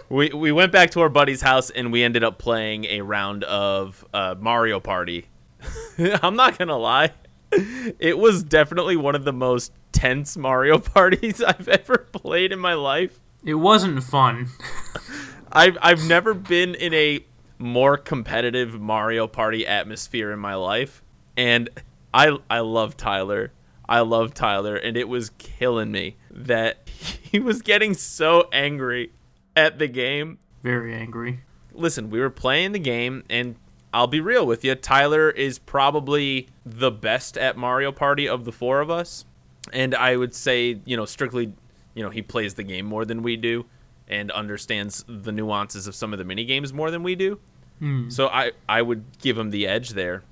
[0.10, 3.44] We we went back to our buddy's house and we ended up playing a round
[3.46, 5.28] of uh, Mario Party.
[5.98, 7.12] I'm not going to lie.
[7.52, 12.74] It was definitely one of the most tense Mario parties I've ever played in my
[12.74, 13.20] life.
[13.44, 14.50] It wasn't fun.
[15.52, 17.26] I've I've never been in a
[17.58, 21.02] more competitive Mario Party atmosphere in my life,
[21.38, 21.70] and
[22.14, 23.52] I I love Tyler.
[23.88, 26.88] I love Tyler, and it was killing me that
[27.22, 29.12] he was getting so angry
[29.56, 30.40] at the game.
[30.62, 31.42] Very angry.
[31.74, 33.56] Listen, we were playing the game, and
[33.94, 34.76] I'll be real with you.
[34.76, 39.26] Tyler is probably the best at Mario Party of the four of us,
[39.74, 41.54] and I would say, you know, strictly
[41.94, 43.66] you know he plays the game more than we do
[44.08, 47.40] and understands the nuances of some of the mini games more than we do.
[47.80, 48.10] Hmm.
[48.10, 50.24] So I I would give him the edge there.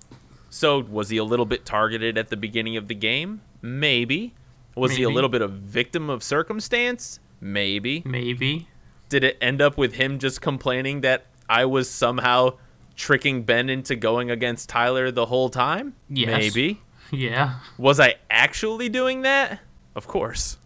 [0.49, 3.41] So was he a little bit targeted at the beginning of the game?
[3.62, 4.34] Maybe.
[4.76, 7.20] Was he a little bit of victim of circumstance?
[7.41, 8.03] Maybe.
[8.05, 8.68] Maybe.
[9.10, 12.58] Did it end up with him just complaining that I was somehow
[12.95, 15.95] tricking Ben into going against Tyler the whole time?
[16.10, 16.28] Yes.
[16.38, 16.82] Maybe.
[17.10, 17.60] Yeah.
[17.78, 19.62] Was I actually doing that?
[19.95, 20.58] Of course.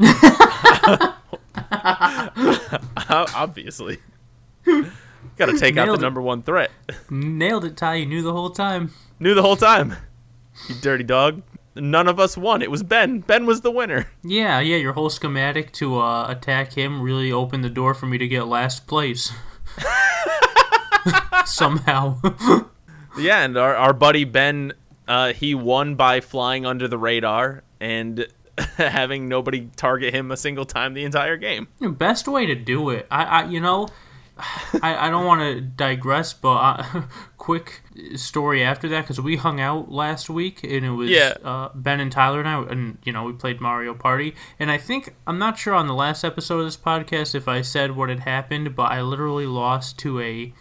[3.10, 3.98] Obviously.
[5.36, 6.02] Got to take out the Nailed it.
[6.02, 6.70] number one threat.
[7.10, 7.94] Nailed it, Ty.
[7.96, 8.92] You knew the whole time.
[9.18, 9.94] Knew the whole time.
[10.68, 11.42] You dirty dog.
[11.76, 12.62] None of us won.
[12.62, 13.20] It was Ben.
[13.20, 14.08] Ben was the winner.
[14.24, 14.76] Yeah, yeah.
[14.76, 18.46] Your whole schematic to uh, attack him really opened the door for me to get
[18.48, 19.32] last place.
[21.46, 22.20] Somehow.
[23.18, 24.72] Yeah, and our, our buddy Ben,
[25.08, 28.24] uh, he won by flying under the radar and
[28.76, 31.68] having nobody target him a single time the entire game.
[31.80, 33.06] Best way to do it.
[33.10, 33.88] I, I you know,
[34.82, 37.02] I, I don't want to digress, but uh,
[37.36, 37.82] quick
[38.16, 41.34] story after that because we hung out last week and it was Yeah.
[41.44, 44.34] uh, Ben and Tyler and I, and you know we played Mario Party.
[44.58, 47.60] And I think I'm not sure on the last episode of this podcast if I
[47.62, 50.52] said what had happened, but I literally lost to a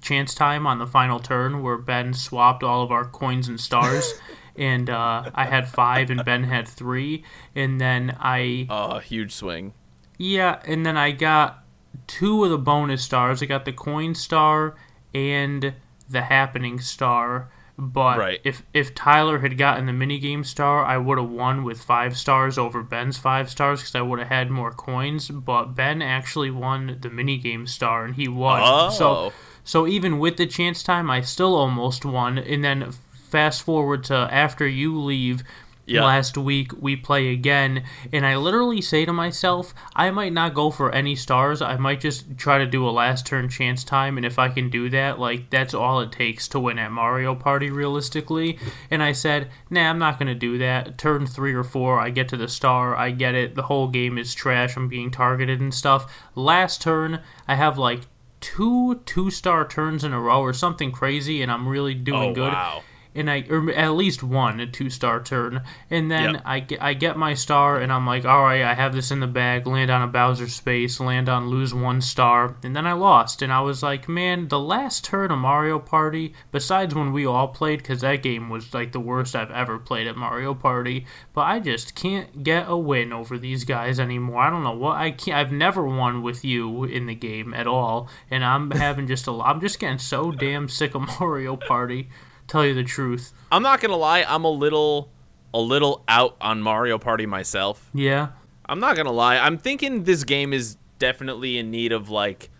[0.00, 4.14] chance time on the final turn where Ben swapped all of our coins and stars.
[4.58, 7.24] And uh, I had five, and Ben had three.
[7.54, 9.72] And then I Oh, huge swing.
[10.18, 11.62] yeah, and then I got
[12.06, 13.42] two of the bonus stars.
[13.42, 14.74] I got the coin star
[15.14, 15.74] and
[16.08, 17.50] the happening star.
[17.78, 18.40] But Right.
[18.42, 22.56] if if Tyler had gotten the minigame star, I would have won with five stars
[22.56, 25.28] over Ben's five stars because I would have had more coins.
[25.28, 28.62] But Ben actually won the minigame star, and he won.
[28.64, 28.88] Oh.
[28.90, 29.32] So
[29.62, 32.38] so even with the chance time, I still almost won.
[32.38, 32.92] And then
[33.36, 35.42] fast forward to after you leave
[35.88, 36.02] Yeah.
[36.04, 37.84] last week, we play again.
[38.12, 41.60] And I literally say to myself, I might not go for any stars.
[41.62, 44.16] I might just try to do a last turn chance time.
[44.16, 47.34] And if I can do that, like, that's all it takes to win at Mario
[47.36, 48.58] Party, realistically.
[48.90, 50.96] And I said, nah, I'm not going to do that.
[50.98, 52.96] Turn three or four, I get to the star.
[52.96, 53.54] I get it.
[53.54, 54.76] The whole game is trash.
[54.76, 56.02] I'm being targeted and stuff.
[56.34, 58.00] Last turn, I have like
[58.40, 62.34] two two star turns in a row or something crazy and I'm really doing Oh,
[62.34, 62.52] good.
[62.52, 62.82] wow.
[63.16, 66.42] And I or at least one a two star turn, and then Yep.
[66.44, 69.20] I get I get my star, and I'm like, all right, I have this in
[69.20, 69.66] the bag.
[69.66, 73.52] Land on a Bowser space, land on lose one star, and then I lost, and
[73.52, 77.78] I was like, man, the last turn of Mario Party, besides when we all played,
[77.78, 81.58] because that game was like the worst I've ever played at Mario Party, but I
[81.60, 84.42] just can't get a win over these guys anymore.
[84.42, 85.36] I don't know what I can't.
[85.38, 89.32] I've never won with you in the game at all, and I'm having just a.
[89.32, 92.08] I'm just getting so damn sick of Mario Party.
[92.48, 93.32] Tell you the truth.
[93.50, 95.10] I'm not gonna lie, I'm a little
[95.54, 97.90] a little out on Mario Party myself.
[97.94, 98.28] Yeah.
[98.68, 99.38] I'm not gonna lie.
[99.38, 102.50] I'm thinking this game is definitely in need of like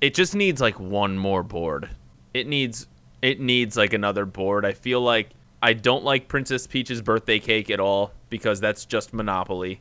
[0.00, 1.90] it just needs like one more board.
[2.34, 2.86] It needs
[3.22, 4.64] it needs like another board.
[4.64, 5.30] I feel like
[5.62, 9.80] I don't like Princess Peach's birthday cake at all because that's just Monopoly.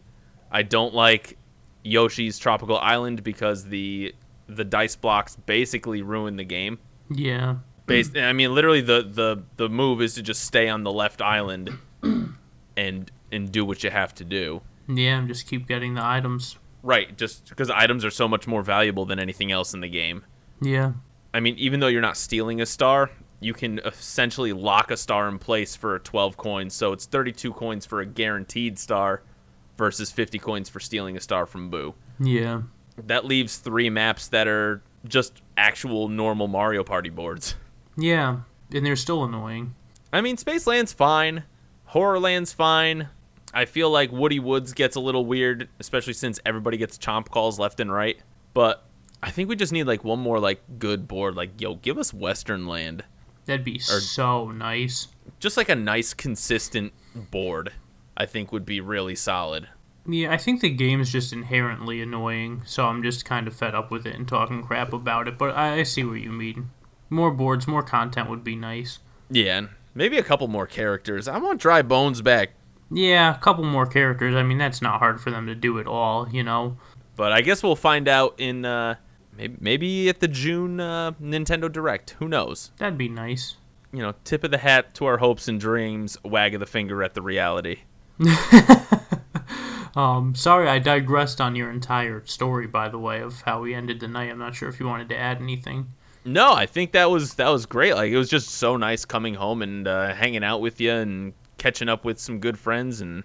[0.51, 1.37] I don't like
[1.83, 4.15] Yoshi's Tropical Island because the
[4.47, 6.79] the dice blocks basically ruin the game.
[7.09, 7.57] Yeah.
[7.85, 11.21] Based, I mean, literally the, the the move is to just stay on the left
[11.21, 11.69] island
[12.77, 14.61] and and do what you have to do.
[14.87, 15.19] Yeah.
[15.19, 16.57] And just keep getting the items.
[16.83, 20.23] Right, just because items are so much more valuable than anything else in the game.
[20.61, 20.93] Yeah.
[21.33, 23.09] I mean, even though you're not stealing a star,
[23.39, 26.73] you can essentially lock a star in place for 12 coins.
[26.73, 29.23] So it's 32 coins for a guaranteed star
[29.77, 31.93] versus 50 coins for stealing a star from Boo.
[32.19, 32.61] Yeah.
[33.07, 37.55] That leaves three maps that are just actual normal Mario Party boards.
[37.97, 38.39] Yeah.
[38.73, 39.75] And they're still annoying.
[40.11, 41.43] I mean, Spaceland's fine,
[41.89, 43.09] Horrorland's fine.
[43.53, 47.57] I feel like Woody Woods gets a little weird, especially since everybody gets chomp calls
[47.57, 48.17] left and right.
[48.53, 48.85] But
[49.23, 51.35] I think we just need like one more like good board.
[51.35, 53.03] Like, yo, give us Western Land.
[53.45, 55.07] That'd be so nice.
[55.39, 56.93] Just like a nice, consistent
[57.31, 57.71] board.
[58.17, 59.67] I think would be really solid.
[60.07, 63.89] Yeah, I think the game's just inherently annoying, so I'm just kind of fed up
[63.89, 65.37] with it and talking crap about it.
[65.37, 66.69] But I see what you mean.
[67.15, 68.99] More boards, more content would be nice.
[69.29, 71.29] Yeah, and maybe a couple more characters.
[71.29, 72.49] I want Dry Bones back,
[72.91, 74.35] Yeah, a couple more characters.
[74.35, 76.77] I mean, that's not hard for them to do at all, you know.
[77.15, 78.95] but I guess we'll find out in uh,
[79.37, 82.11] maybe maybe at the June uh, Nintendo Direct.
[82.19, 82.71] Who knows?
[82.79, 83.55] That'd be nice.
[83.93, 86.17] You know, tip of the hat to our hopes and dreams.
[86.25, 87.77] Wag of the finger at the reality.
[89.95, 94.01] Um, sorry I digressed on your entire story, by the way, of how we ended
[94.01, 94.29] the night.
[94.29, 95.93] I'm not sure if you wanted to add anything.
[96.25, 97.93] No, I think that was that was great.
[97.93, 101.33] Like it was just so nice coming home and uh, hanging out with you and
[101.59, 103.23] catching up with some good friends, and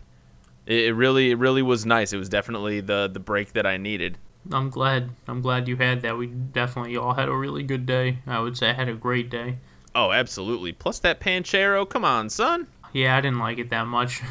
[0.66, 2.12] it, it really it really was nice.
[2.12, 4.18] It was definitely the the break that I needed.
[4.52, 5.10] I'm glad.
[5.26, 6.18] I'm glad you had that.
[6.18, 8.18] We definitely all had a really good day.
[8.26, 9.58] I would say I had a great day.
[9.94, 10.72] Oh, absolutely.
[10.72, 11.88] Plus that Panchero.
[11.88, 12.66] Come on, son.
[12.92, 14.20] Yeah, I didn't like it that much.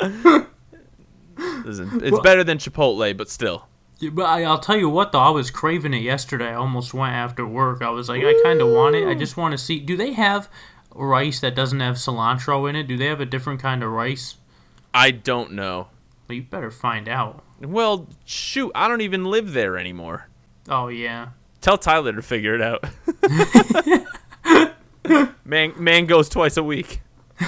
[1.64, 3.66] Listen, it's better than Chipotle, but still.
[3.98, 6.48] Yeah, But I, I'll tell you what, though, I was craving it yesterday.
[6.48, 7.82] I almost went after work.
[7.82, 9.06] I was like, I kind of want it.
[9.06, 9.78] I just want to see.
[9.80, 10.48] Do they have
[10.94, 12.86] rice that doesn't have cilantro in it?
[12.86, 14.36] Do they have a different kind of rice?
[14.92, 15.88] I don't know.
[16.28, 17.42] Well, you better find out.
[17.60, 20.28] Well, shoot, I don't even live there anymore.
[20.68, 21.28] Oh yeah.
[21.60, 22.84] Tell Tyler to figure it out.
[25.44, 27.00] man, man goes twice a week.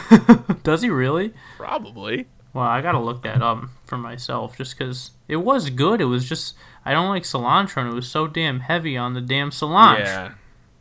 [0.62, 1.32] Does he really?
[1.56, 2.26] Probably.
[2.56, 6.00] Well, I gotta look that up for myself, just because it was good.
[6.00, 6.54] It was just
[6.86, 9.98] I don't like cilantro, and it was so damn heavy on the damn cilantro.
[9.98, 10.32] Yeah.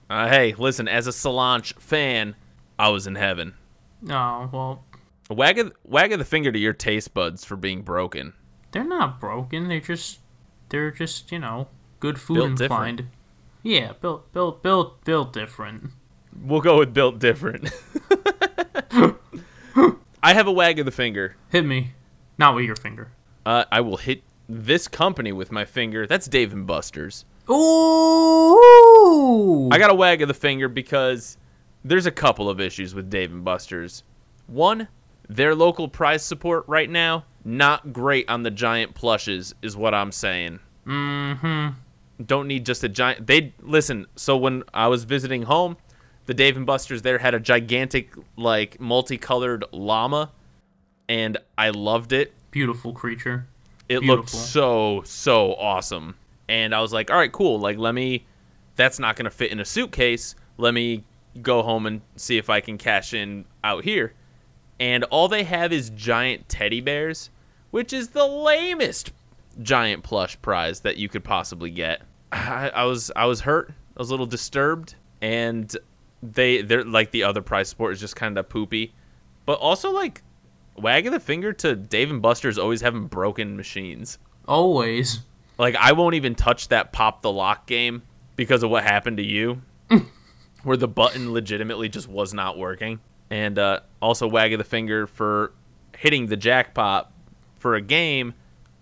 [0.09, 2.35] Uh, hey, listen, as a Solange fan,
[2.79, 3.55] I was in heaven.
[4.09, 4.85] Oh well,
[5.29, 8.31] Wag of, wag of the finger to your taste buds for being broken.
[8.71, 9.67] they're not broken.
[9.67, 10.19] They're just
[10.69, 11.67] they're just you know
[11.99, 13.07] good food Built inclined.
[13.63, 15.89] Yeah, built built built built different.
[16.41, 17.69] We'll go with built different.
[20.25, 21.35] I have a wag of the finger.
[21.49, 21.91] Hit me,
[22.39, 23.11] not with your finger.
[23.45, 26.07] Uh, I will hit this company with my finger.
[26.07, 27.25] That's Dave and Buster's.
[27.47, 28.59] Ooh!
[29.71, 31.37] I got a wag of the finger because
[31.83, 34.01] there's a couple of issues with Dave and Buster's.
[34.47, 34.87] One,
[35.29, 40.11] their local prize support right now not great on the giant plushes is what I'm
[40.11, 40.59] saying.
[40.87, 41.67] mm-hmm.
[42.25, 43.27] Don't need just a giant.
[43.27, 44.07] They listen.
[44.15, 45.77] So when I was visiting home,
[46.25, 50.31] the Dave and Buster's there had a gigantic like multicolored llama,
[51.07, 52.33] and I loved it.
[52.51, 53.47] Beautiful creature.
[53.89, 56.15] It looked so so awesome.
[56.47, 57.59] And I was like, all right, cool.
[57.59, 58.25] Like, let me.
[58.75, 60.35] That's not gonna fit in a suitcase.
[60.57, 61.03] Let me
[61.41, 64.13] go home and see if I can cash in out here.
[64.79, 67.29] And all they have is giant teddy bears,
[67.71, 69.11] which is the lamest
[69.61, 72.01] giant plush prize that you could possibly get.
[72.31, 73.69] I, I was I was hurt.
[73.69, 75.75] I was a little disturbed, and
[76.33, 78.93] they they're like the other prize support is just kind of poopy,
[79.45, 80.23] but also like
[80.77, 84.17] wagging the finger to Dave and Buster's always having broken machines.
[84.47, 85.19] Always.
[85.57, 88.03] Like I won't even touch that pop the lock game
[88.35, 89.61] because of what happened to you.
[90.63, 92.99] where the button legitimately just was not working.
[93.29, 95.53] And uh, also wagging the finger for
[95.97, 97.11] hitting the jackpot
[97.59, 98.33] for a game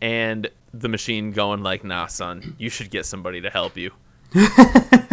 [0.01, 3.91] and the machine going like, "Nah, son, you should get somebody to help you."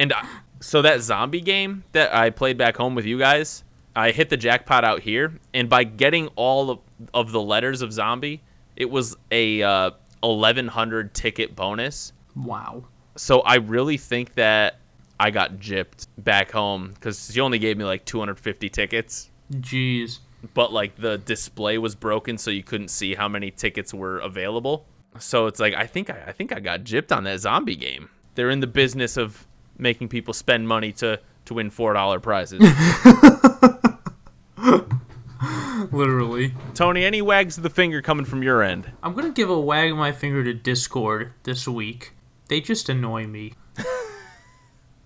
[0.00, 0.26] and I,
[0.60, 3.64] so that zombie game that I played back home with you guys,
[3.94, 6.78] I hit the jackpot out here, and by getting all of,
[7.14, 8.42] of the letters of zombie,
[8.76, 12.12] it was a uh, 1100 ticket bonus.
[12.36, 12.84] Wow.
[13.16, 14.78] So I really think that
[15.18, 20.20] I got gypped back home because she only gave me like 250 tickets, Jeez.
[20.54, 24.86] but like the display was broken, so you couldn't see how many tickets were available.
[25.18, 28.10] So it's like I think I, I think I got gypped on that zombie game.
[28.36, 29.47] They're in the business of
[29.78, 32.60] making people spend money to to win four dollar prizes.
[35.92, 36.52] Literally.
[36.74, 38.90] Tony, any wags of the finger coming from your end?
[39.02, 42.12] I'm gonna give a wag of my finger to Discord this week.
[42.48, 43.54] They just annoy me.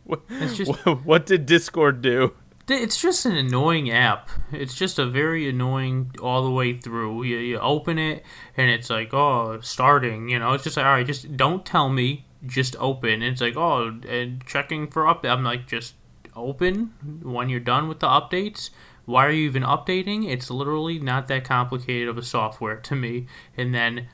[0.05, 2.35] What, just what did Discord do?
[2.69, 4.31] it's just an annoying app.
[4.53, 7.25] It's just a very annoying all the way through.
[7.25, 8.25] You, you open it
[8.57, 10.29] and it's like, oh, starting.
[10.29, 12.27] You know, it's just like, all right, just don't tell me.
[12.47, 13.23] Just open.
[13.23, 15.31] It's like, oh, and checking for update.
[15.31, 15.95] I'm like, just
[16.35, 18.71] open when you're done with the updates.
[19.05, 20.29] Why are you even updating?
[20.29, 23.27] It's literally not that complicated of a software to me.
[23.57, 24.09] And then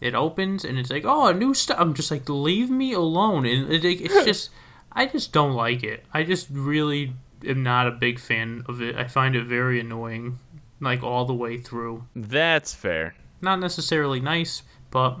[0.00, 1.78] it opens and it's like, oh, a new stuff.
[1.80, 3.46] I'm just like, leave me alone.
[3.46, 4.50] And it, it's just,
[4.92, 6.04] I just don't like it.
[6.12, 7.14] I just really
[7.46, 8.96] am not a big fan of it.
[8.96, 10.38] I find it very annoying,
[10.80, 12.04] like all the way through.
[12.14, 13.14] That's fair.
[13.40, 15.20] Not necessarily nice, but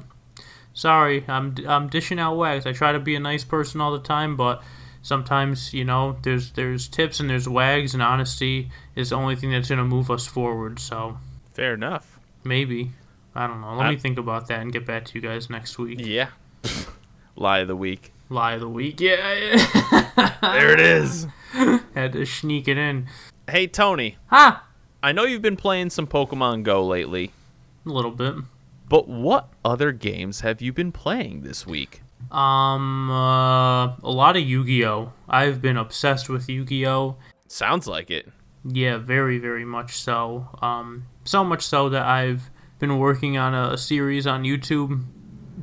[0.78, 2.64] sorry, I'm I'm dishing out wags.
[2.66, 4.62] I try to be a nice person all the time, but
[5.02, 9.50] sometimes you know there's there's tips and there's wags, and honesty is the only thing
[9.50, 10.78] that's gonna move us forward.
[10.78, 11.18] So
[11.52, 12.18] Fair enough.
[12.44, 12.92] maybe
[13.34, 13.74] I don't know.
[13.74, 16.00] Let I- me think about that and get back to you guys next week.
[16.00, 16.28] Yeah.
[17.36, 18.12] Lie of the week.
[18.30, 19.32] Lie of the week, yeah.
[19.34, 20.34] yeah.
[20.42, 21.26] There it is.
[21.94, 23.06] Had to sneak it in.
[23.50, 24.64] Hey Tony, Ha!
[25.02, 27.30] I know you've been playing some Pokemon Go lately,
[27.86, 28.34] A little bit.
[28.88, 32.02] But what other games have you been playing this week?
[32.30, 35.12] Um, uh, a lot of Yu-Gi-Oh.
[35.28, 37.16] I've been obsessed with Yu-Gi-Oh.
[37.46, 38.28] Sounds like it.
[38.64, 40.48] Yeah, very, very much so.
[40.60, 45.04] Um, so much so that I've been working on a, a series on YouTube,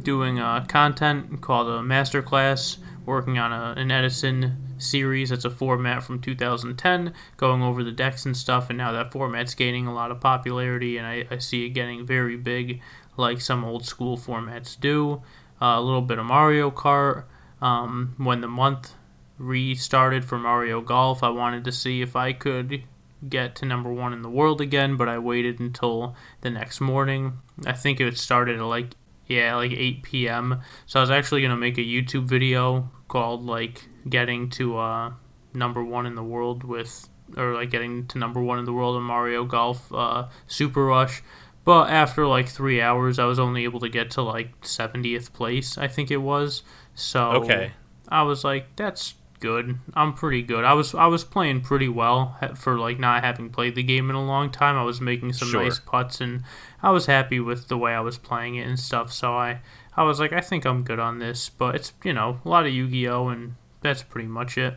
[0.01, 5.31] doing uh, content called a masterclass, working on a, an Edison series.
[5.31, 9.55] It's a format from 2010, going over the decks and stuff, and now that format's
[9.55, 12.81] gaining a lot of popularity, and I, I see it getting very big,
[13.17, 15.21] like some old school formats do.
[15.61, 17.25] Uh, a little bit of Mario Kart.
[17.61, 18.93] Um, when the month
[19.37, 22.83] restarted for Mario Golf, I wanted to see if I could
[23.27, 27.39] get to number one in the world again, but I waited until the next morning.
[27.65, 28.95] I think it started at like
[29.27, 30.61] yeah, like 8 p.m.
[30.85, 35.13] So I was actually gonna make a YouTube video called like getting to uh,
[35.53, 38.97] number one in the world with, or like getting to number one in the world
[38.97, 41.23] in Mario Golf uh, Super Rush.
[41.65, 45.77] But after like three hours, I was only able to get to like 70th place,
[45.77, 46.63] I think it was.
[46.93, 47.71] So Okay.
[48.07, 49.79] I was like, that's good.
[49.95, 50.63] I'm pretty good.
[50.63, 54.15] I was I was playing pretty well for like not having played the game in
[54.15, 54.77] a long time.
[54.77, 55.63] I was making some Sure.
[55.63, 56.43] nice putts and
[56.83, 59.11] I was happy with the way I was playing it and stuff.
[59.11, 59.59] So I
[59.97, 61.49] I was like, I think I'm good on this.
[61.49, 64.75] But it's you know a lot of Yu-Gi-Oh and that's pretty much it.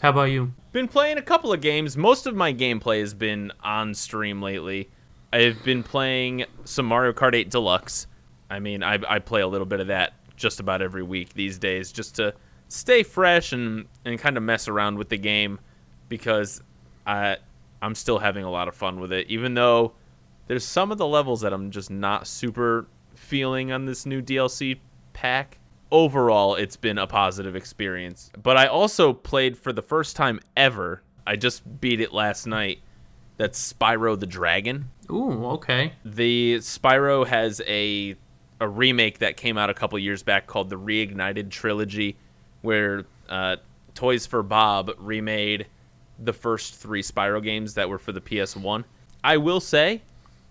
[0.00, 0.52] How about you?
[0.72, 1.96] Been playing a couple of games.
[1.96, 4.90] Most of my gameplay has been on stream lately.
[5.32, 8.06] I've been playing some Mario Kart 8 Deluxe.
[8.48, 11.58] I mean, I, I play a little bit of that just about every week these
[11.58, 12.34] days just to
[12.68, 15.60] stay fresh and, and kind of mess around with the game
[16.08, 16.62] because
[17.06, 17.36] I,
[17.82, 19.92] I'm still having a lot of fun with it, even though
[20.48, 24.78] there's some of the levels that I'm just not super feeling on this new DLC
[25.12, 25.58] pack.
[25.92, 28.30] Overall, it's been a positive experience.
[28.42, 31.02] But I also played for the first time ever.
[31.26, 32.80] I just beat it last night.
[33.36, 34.90] That's Spyro the Dragon.
[35.10, 35.92] Ooh, okay.
[36.04, 38.16] The Spyro has a
[38.60, 42.16] a remake that came out a couple years back called the Reignited Trilogy,
[42.60, 43.56] where uh,
[43.94, 45.66] Toys for Bob remade
[46.18, 48.84] the first three Spyro games that were for the PS1.
[49.24, 50.02] I will say,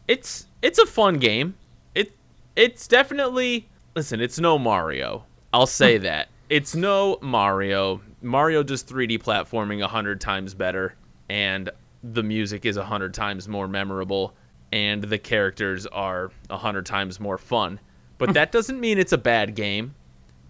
[0.08, 1.56] it's it's a fun game.
[1.96, 2.12] It
[2.56, 4.20] it's definitely listen.
[4.22, 5.26] It's no Mario.
[5.54, 8.02] I'll say that it's no Mario.
[8.22, 10.96] Mario does 3D platforming a hundred times better,
[11.30, 11.70] and
[12.04, 14.34] the music is a hundred times more memorable,
[14.72, 17.80] and the characters are a hundred times more fun.
[18.18, 19.96] But that doesn't mean it's a bad game.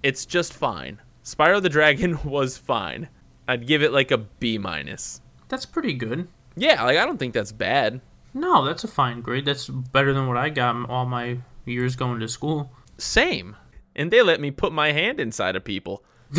[0.01, 0.99] It's just fine.
[1.23, 3.09] Spyro the Dragon was fine.
[3.47, 5.21] I'd give it like a B minus.
[5.47, 6.27] That's pretty good.
[6.55, 8.01] Yeah, like I don't think that's bad.
[8.33, 9.45] No, that's a fine grade.
[9.45, 12.71] That's better than what I got all my years going to school.
[12.97, 13.55] Same.
[13.95, 16.03] And they let me put my hand inside of people.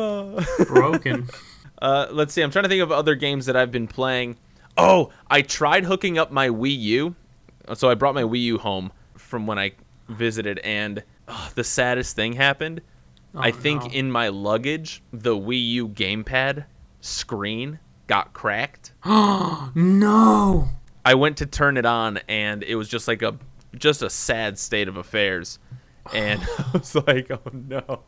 [0.66, 1.28] Broken.
[1.80, 2.42] Uh, let's see.
[2.42, 4.36] I'm trying to think of other games that I've been playing.
[4.76, 7.14] Oh, I tried hooking up my Wii U.
[7.74, 9.72] So I brought my Wii U home from when I
[10.08, 12.80] visited, and oh, the saddest thing happened.
[13.34, 13.90] I Oh, think no.
[13.90, 16.64] in my luggage, the Wii U gamepad
[17.00, 17.78] screen
[18.08, 18.92] got cracked.
[19.04, 20.68] no.
[21.04, 23.36] I went to turn it on, and it was just like a
[23.76, 25.58] just a sad state of affairs.
[26.12, 28.00] And I was like, oh no.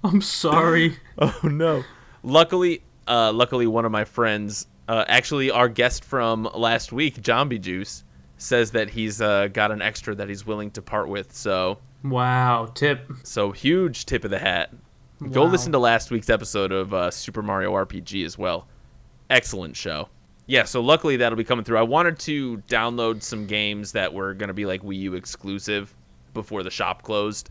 [0.04, 0.96] I'm sorry.
[1.20, 1.82] Oh no!
[2.22, 7.58] Luckily, uh, luckily, one of my friends, uh, actually our guest from last week, Zombie
[7.58, 8.04] Juice,
[8.36, 11.34] says that he's uh, got an extra that he's willing to part with.
[11.34, 12.66] So, Wow.
[12.74, 13.10] Tip.
[13.24, 14.72] so huge tip of the hat.
[15.32, 18.68] Go listen to last week's episode of uh, Super Mario RPG as well.
[19.30, 20.08] Excellent show.
[20.46, 21.78] Yeah, so luckily that'll be coming through.
[21.78, 25.92] I wanted to download some games that were going to be like Wii U exclusive
[26.34, 27.50] before the shop closed.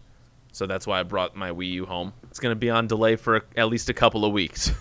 [0.58, 2.14] So that's why I brought my Wii U home.
[2.24, 4.72] It's going to be on delay for at least a couple of weeks.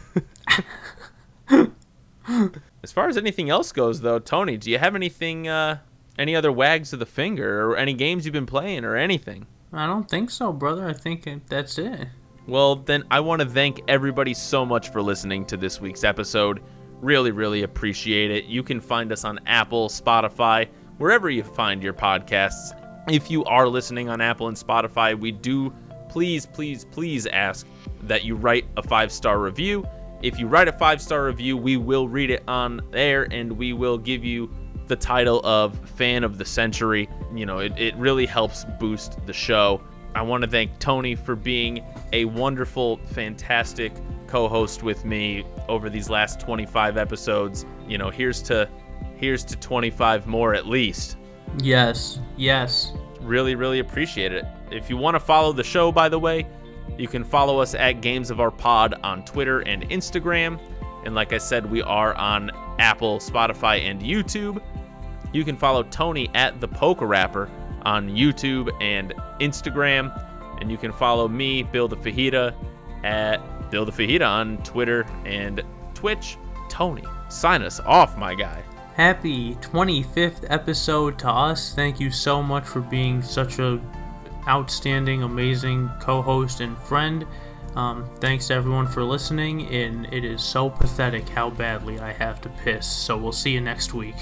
[1.50, 5.78] as far as anything else goes, though, Tony, do you have anything, uh,
[6.18, 9.46] any other wags of the finger or any games you've been playing or anything?
[9.72, 10.88] I don't think so, brother.
[10.88, 12.08] I think that's it.
[12.46, 16.62] Well, then I want to thank everybody so much for listening to this week's episode.
[17.02, 18.44] Really, really appreciate it.
[18.46, 22.75] You can find us on Apple, Spotify, wherever you find your podcasts.
[23.08, 25.72] If you are listening on Apple and Spotify, we do
[26.08, 27.64] please, please, please ask
[28.02, 29.86] that you write a five star review.
[30.22, 33.72] If you write a five star review, we will read it on air and we
[33.72, 34.50] will give you
[34.88, 37.08] the title of Fan of the Century.
[37.32, 39.80] You know, it, it really helps boost the show.
[40.16, 43.92] I want to thank Tony for being a wonderful, fantastic
[44.26, 47.66] co host with me over these last 25 episodes.
[47.86, 48.68] You know, here's to.
[49.18, 51.16] Here's to 25 more at least
[51.58, 52.18] Yes.
[52.36, 52.92] Yes.
[53.20, 54.44] really really appreciate it.
[54.70, 56.46] If you want to follow the show by the way
[56.98, 60.60] you can follow us at games of our pod on twitter and instagram.
[61.04, 64.62] And like i said we are on apple spotify and youtube.
[65.32, 67.50] You can follow tony at the poker rapper
[67.82, 70.12] on youtube and instagram.
[70.60, 72.54] And you can follow me bill the fajita
[73.04, 75.62] at bill the fajita on twitter and
[75.94, 76.36] twitch.
[76.68, 78.62] Tony sign us off my guy
[78.96, 81.74] Happy 25th episode to us.
[81.74, 83.78] Thank you so much for being such a
[84.48, 87.26] outstanding, amazing co-host and friend.
[87.74, 92.40] Um, thanks to everyone for listening, and it is so pathetic how badly I have
[92.40, 92.86] to piss.
[92.86, 94.16] So we'll see you next week.